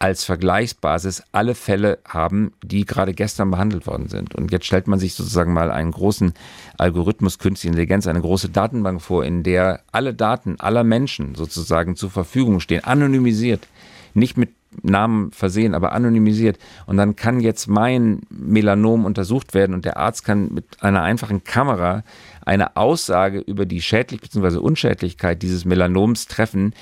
[0.00, 4.34] als Vergleichsbasis alle Fälle haben, die gerade gestern behandelt worden sind.
[4.34, 6.32] Und jetzt stellt man sich sozusagen mal einen großen
[6.78, 12.10] Algorithmus künstliche Intelligenz, eine große Datenbank vor, in der alle Daten aller Menschen sozusagen zur
[12.10, 13.68] Verfügung stehen, anonymisiert,
[14.14, 14.48] nicht mit
[14.82, 16.58] Namen versehen, aber anonymisiert.
[16.86, 21.44] Und dann kann jetzt mein Melanom untersucht werden und der Arzt kann mit einer einfachen
[21.44, 22.04] Kamera
[22.46, 24.56] eine Aussage über die Schädlich- bzw.
[24.56, 26.72] Unschädlichkeit dieses Melanoms treffen,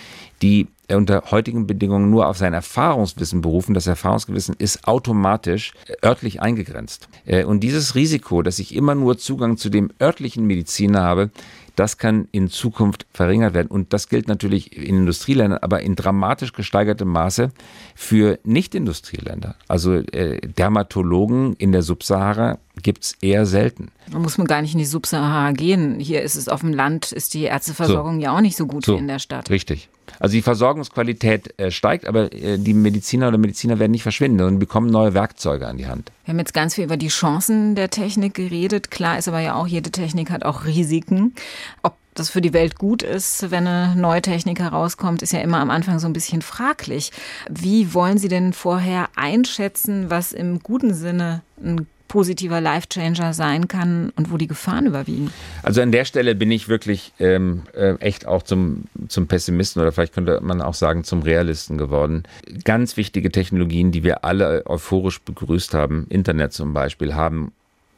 [0.40, 3.74] die unter heutigen Bedingungen nur auf sein Erfahrungswissen berufen.
[3.74, 5.72] Das Erfahrungsgewissen ist automatisch
[6.04, 7.08] örtlich eingegrenzt.
[7.26, 11.30] Äh, und dieses Risiko, dass ich immer nur Zugang zu dem örtlichen Mediziner habe,
[11.78, 13.68] das kann in Zukunft verringert werden.
[13.68, 17.52] Und das gilt natürlich in Industrieländern, aber in dramatisch gesteigertem Maße
[17.94, 19.54] für Nicht-Industrieländer.
[19.68, 23.90] Also äh, Dermatologen in der Subsahara gibt es eher selten.
[24.10, 26.00] Da muss man gar nicht in die Subsahara gehen.
[26.00, 28.22] Hier ist es auf dem Land, ist die Ärzteversorgung so.
[28.22, 28.94] ja auch nicht so gut so.
[28.94, 29.50] wie in der Stadt.
[29.50, 29.88] Richtig.
[30.20, 34.58] Also die Versorgungsqualität äh, steigt, aber äh, die Mediziner oder Mediziner werden nicht verschwinden, sondern
[34.58, 36.10] bekommen neue Werkzeuge an die Hand.
[36.24, 38.90] Wir haben jetzt ganz viel über die Chancen der Technik geredet.
[38.90, 41.34] Klar ist aber ja auch, jede Technik hat auch Risiken.
[41.82, 45.60] Ob das für die Welt gut ist, wenn eine neue Technik herauskommt, ist ja immer
[45.60, 47.12] am Anfang so ein bisschen fraglich.
[47.48, 54.12] Wie wollen Sie denn vorher einschätzen, was im guten Sinne ein positiver Life-Changer sein kann
[54.16, 55.30] und wo die Gefahren überwiegen?
[55.62, 59.92] Also an der Stelle bin ich wirklich ähm, äh, echt auch zum, zum Pessimisten oder
[59.92, 62.24] vielleicht könnte man auch sagen zum Realisten geworden.
[62.64, 67.52] Ganz wichtige Technologien, die wir alle euphorisch begrüßt haben, Internet zum Beispiel, haben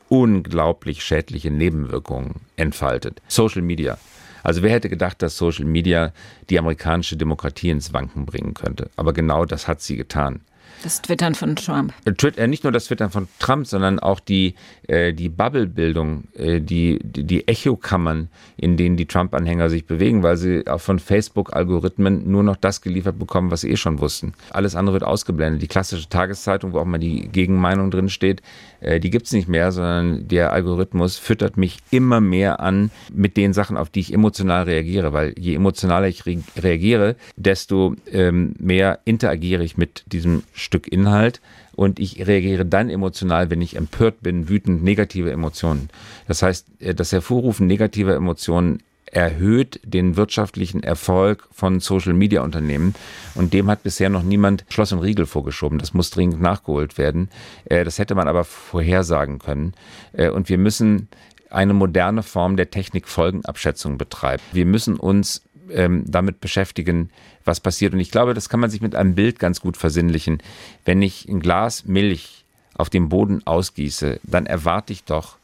[0.09, 3.23] unglaublich schädliche Nebenwirkungen entfaltet.
[3.29, 3.97] Social Media.
[4.43, 6.13] Also wer hätte gedacht, dass Social Media
[6.49, 8.91] die amerikanische Demokratie ins Wanken bringen könnte?
[8.97, 10.41] Aber genau das hat sie getan.
[10.83, 11.93] Das Twittern von Trump.
[12.05, 14.55] Äh, nicht nur das Twittern von Trump, sondern auch die,
[14.89, 20.66] äh, die Bubble-Bildung, äh, die, die, Echokammern, in denen die Trump-Anhänger sich bewegen, weil sie
[20.66, 24.33] auch von Facebook-Algorithmen nur noch das geliefert bekommen, was sie eh schon wussten.
[24.51, 25.61] Alles andere wird ausgeblendet.
[25.61, 28.45] Die klassische Tageszeitung, wo auch mal die Gegenmeinung drin steht, äh,
[28.81, 33.53] die gibt es nicht mehr, sondern der Algorithmus füttert mich immer mehr an mit den
[33.53, 39.01] Sachen, auf die ich emotional reagiere, weil je emotionaler ich re reagiere, desto ähm, mehr
[39.05, 41.41] interagiere ich mit diesem Stück Inhalt
[41.81, 45.89] und ich reagiere dann emotional, wenn ich empört bin, wütend, negative Emotionen.
[46.28, 52.95] Das heißt, äh, das Hervorrufen negativer Emotionen erhöht den wirtschaftlichen Erfolg von Social-Media-Unternehmen.
[53.35, 55.79] Und dem hat bisher noch niemand Schloss und Riegel vorgeschoben.
[55.79, 57.29] Das muss dringend nachgeholt werden.
[57.65, 59.75] Äh, das hätte man aber vorhersagen können.
[60.13, 61.09] Äh, und wir müssen
[61.51, 64.43] eine moderne Form der Technikfolgenabschätzung betreiben.
[64.53, 67.11] Wir müssen uns ähm, damit beschäftigen,
[67.45, 67.93] was passiert.
[67.93, 70.43] Und ich glaube, das kann man sich mit einem Bild ganz gut versinnlichen.
[70.85, 72.45] Wenn ich ein Glas Milch
[72.75, 75.39] auf dem Boden ausgieße, dann erwarte ich doch,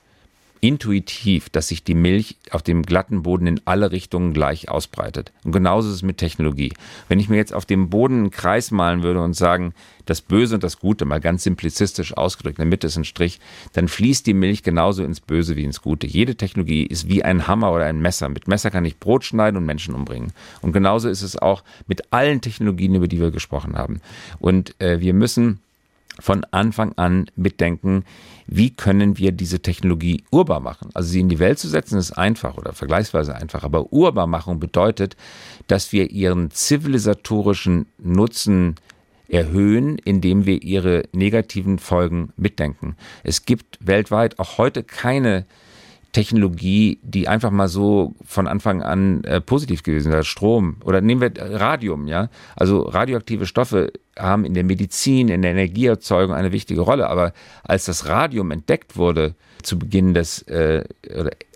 [0.61, 5.33] intuitiv, dass sich die Milch auf dem glatten Boden in alle Richtungen gleich ausbreitet.
[5.45, 6.73] Und genauso ist es mit Technologie.
[7.09, 9.75] Wenn ich mir jetzt auf dem Boden einen Kreis malen würde und sagen,
[10.07, 13.41] das Böse und das Gute, mal ganz simplizistisch ausgedrückt, in der Mitte ist ein Strich,
[13.73, 16.07] dann fließt die Milch genauso ins Böse wie ins Gute.
[16.07, 18.29] Jede Technologie ist wie ein Hammer oder ein Messer.
[18.29, 20.33] Mit Messer kann ich Brot schneiden und Menschen umbringen.
[20.63, 24.01] Und genauso ist es auch mit allen Technologien, über die wir gesprochen haben.
[24.39, 25.61] Und äh, wir müssen
[26.21, 28.05] von Anfang an mitdenken,
[28.47, 30.91] wie können wir diese Technologie urbar machen.
[30.95, 35.17] Also sie in die Welt zu setzen ist einfach oder vergleichsweise einfach, aber Urbarmachung bedeutet,
[35.67, 38.77] dass wir ihren zivilisatorischen Nutzen
[39.29, 42.97] erhöhen, indem wir ihre negativen Folgen mitdenken.
[43.25, 45.47] Es gibt weltweit auch heute keine
[46.13, 50.25] Technologie, die einfach mal so von Anfang an äh, positiv gewesen wäre.
[50.25, 52.31] Strom oder nehmen wir Radium, ja.
[52.55, 57.09] Also radioaktive Stoffe haben in der Medizin, in der Energieerzeugung eine wichtige Rolle.
[57.09, 59.35] Aber als das Radium entdeckt wurde,
[59.67, 60.85] zu Beginn des äh,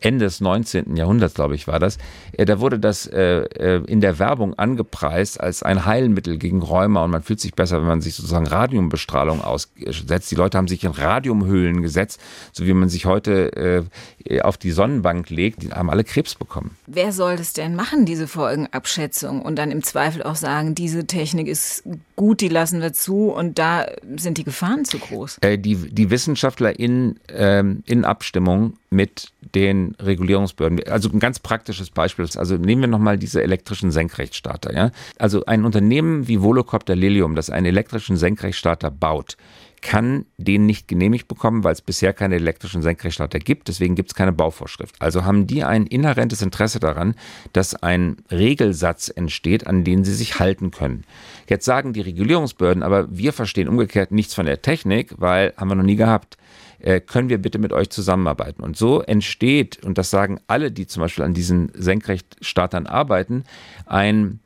[0.00, 0.96] Ende des 19.
[0.96, 1.98] Jahrhunderts, glaube ich, war das.
[2.32, 7.04] Äh, da wurde das äh, äh, in der Werbung angepreist als ein Heilmittel gegen Rheuma
[7.04, 10.30] und man fühlt sich besser, wenn man sich sozusagen Radiumbestrahlung aussetzt.
[10.30, 12.20] Die Leute haben sich in Radiumhöhlen gesetzt,
[12.52, 13.86] so wie man sich heute
[14.24, 15.62] äh, auf die Sonnenbank legt.
[15.62, 16.76] Die haben alle Krebs bekommen.
[16.86, 21.46] Wer soll das denn machen, diese Folgenabschätzung und dann im Zweifel auch sagen, diese Technik
[21.46, 21.84] ist
[22.16, 23.86] gut, die lassen wir zu und da
[24.16, 25.38] sind die Gefahren zu groß?
[25.40, 30.80] Äh, die, die Wissenschaftler in, ähm, in Abstimmung mit den Regulierungsbehörden.
[30.88, 32.26] Also ein ganz praktisches Beispiel.
[32.36, 34.74] Also nehmen wir nochmal diese elektrischen Senkrechtstarter.
[34.74, 34.90] Ja?
[35.18, 39.36] Also ein Unternehmen wie Volocopter Lilium, das einen elektrischen Senkrechtstarter baut,
[39.82, 43.68] kann den nicht genehmigt bekommen, weil es bisher keine elektrischen Senkrechtstarter gibt.
[43.68, 44.94] Deswegen gibt es keine Bauvorschrift.
[44.98, 47.14] Also haben die ein inhärentes Interesse daran,
[47.52, 51.04] dass ein Regelsatz entsteht, an den sie sich halten können.
[51.48, 55.74] Jetzt sagen die Regulierungsbehörden, aber wir verstehen umgekehrt nichts von der Technik, weil haben wir
[55.76, 56.36] noch nie gehabt.
[56.80, 58.62] Äh, können wir bitte mit euch zusammenarbeiten?
[58.62, 63.44] Und so entsteht, und das sagen alle, die zum Beispiel an diesen Senkrechtstartern arbeiten,
[63.86, 64.40] ein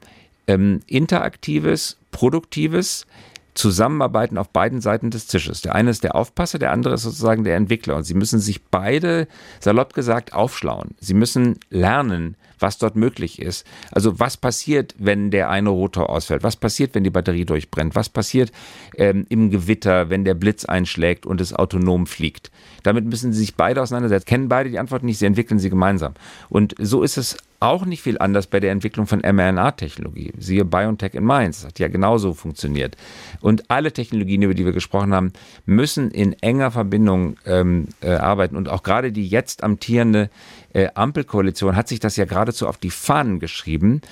[0.47, 3.07] ähm, interaktives, produktives,
[3.55, 5.61] Zusammenarbeiten auf beiden Seiten des Tisches.
[5.63, 7.97] Der eine ist der Aufpasser, der andere ist sozusagen der Entwickler.
[7.97, 9.29] Und sie müssen sich beide,
[9.61, 10.95] salopp gesagt, aufschlauen.
[11.01, 13.67] Sie müssen lernen, was dort möglich ist.
[13.93, 16.43] Also was passiert, wenn der eine Rotor ausfällt?
[16.43, 17.95] Was passiert, wenn die Batterie durchbrennt?
[17.95, 18.51] Was passiert
[18.97, 22.51] ähm, im Gewitter, wenn der Blitz einschlägt und es autonom fliegt?
[22.85, 24.27] Damit müssen sie sich beide auseinandersetzen.
[24.27, 26.15] Kennen beide die Antwort nicht, sie entwickeln sie gemeinsam.
[26.49, 30.33] Und so ist es auch nicht viel anders bei der Entwicklung von mRNA-Technologie.
[30.39, 32.97] Siehe BioNTech in Mainz, das hat ja genauso funktioniert.
[33.41, 35.33] Und alle Technologien, über die wir gesprochen haben,
[35.65, 38.57] müssen in enger Verbindung ähm, äh, arbeiten.
[38.57, 40.29] Und auch gerade die jetzt amtierende
[40.75, 44.03] äh, Ampelkoalition hat sich das ja geradezu auf die Fahnen geschrieben,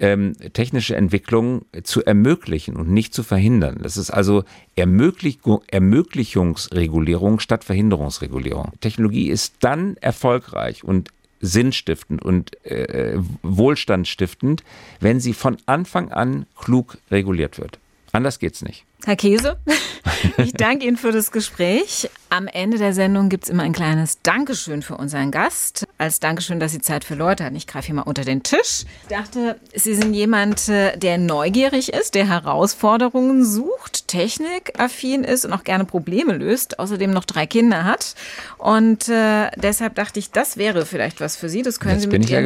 [0.00, 3.78] ähm, technische Entwicklungen zu ermöglichen und nicht zu verhindern.
[3.82, 4.44] Das ist also
[4.76, 8.72] Ermöglich Ermöglichungsregulierung statt Verhinderungsregulierung.
[8.80, 14.62] Technologie ist dann erfolgreich und sinnstiftend und äh, wohlstandstiftend,
[15.00, 17.78] wenn sie von Anfang an klug reguliert wird.
[18.12, 18.84] Anders geht's nicht.
[19.04, 19.56] Herr Käse,
[20.38, 22.10] ich danke Ihnen für das Gespräch.
[22.30, 25.86] Am Ende der Sendung gibt es immer ein kleines Dankeschön für unseren Gast.
[25.96, 27.56] als Dankeschön, dass Sie Zeit für Leute hatten.
[27.56, 28.84] Ich greife hier mal unter den Tisch.
[29.02, 35.54] Ich dachte, Sie sind jemand, äh, der neugierig ist, der Herausforderungen sucht, technikaffin ist und
[35.54, 38.14] auch gerne Probleme löst, außerdem noch drei Kinder hat.
[38.58, 41.62] Und äh, deshalb dachte ich, das wäre vielleicht was für Sie.
[41.62, 42.42] Das können Jetzt Sie bin mit ja.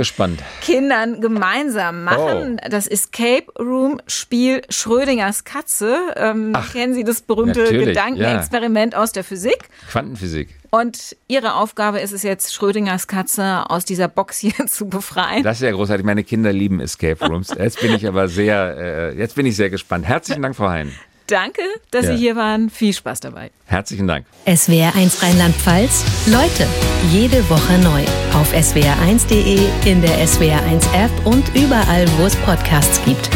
[0.61, 2.61] Kindern gemeinsam machen.
[2.63, 2.69] Oh.
[2.69, 5.97] Das Escape Room Spiel Schrödingers Katze.
[6.17, 6.42] Ähm,
[6.73, 9.69] kennen Sie das berühmte Gedankenexperiment aus der Physik?
[9.91, 10.49] Quantenphysik.
[10.71, 15.43] Und Ihre Aufgabe ist es jetzt, Schrödingers Katze aus dieser Box hier zu befreien.
[15.43, 16.05] Das ist ja großartig.
[16.05, 17.49] Meine Kinder lieben Escape Rooms.
[17.57, 18.77] Jetzt bin ich aber sehr,
[19.13, 20.07] äh, jetzt bin ich sehr gespannt.
[20.07, 20.93] Herzlichen Dank, Frau Hein.
[21.29, 21.63] Danke,
[21.93, 22.13] dass Ja.
[22.13, 22.69] Sie hier waren.
[22.69, 23.51] Viel Spaß dabei.
[23.67, 24.27] Herzlichen Dank.
[24.47, 26.05] SWR1 Rheinland-Pfalz.
[26.27, 26.67] Leute,
[27.11, 28.03] jede Woche neu.
[28.39, 33.31] Auf swr1.de, in der SWR1 App und überall, wo es Podcasts gibt.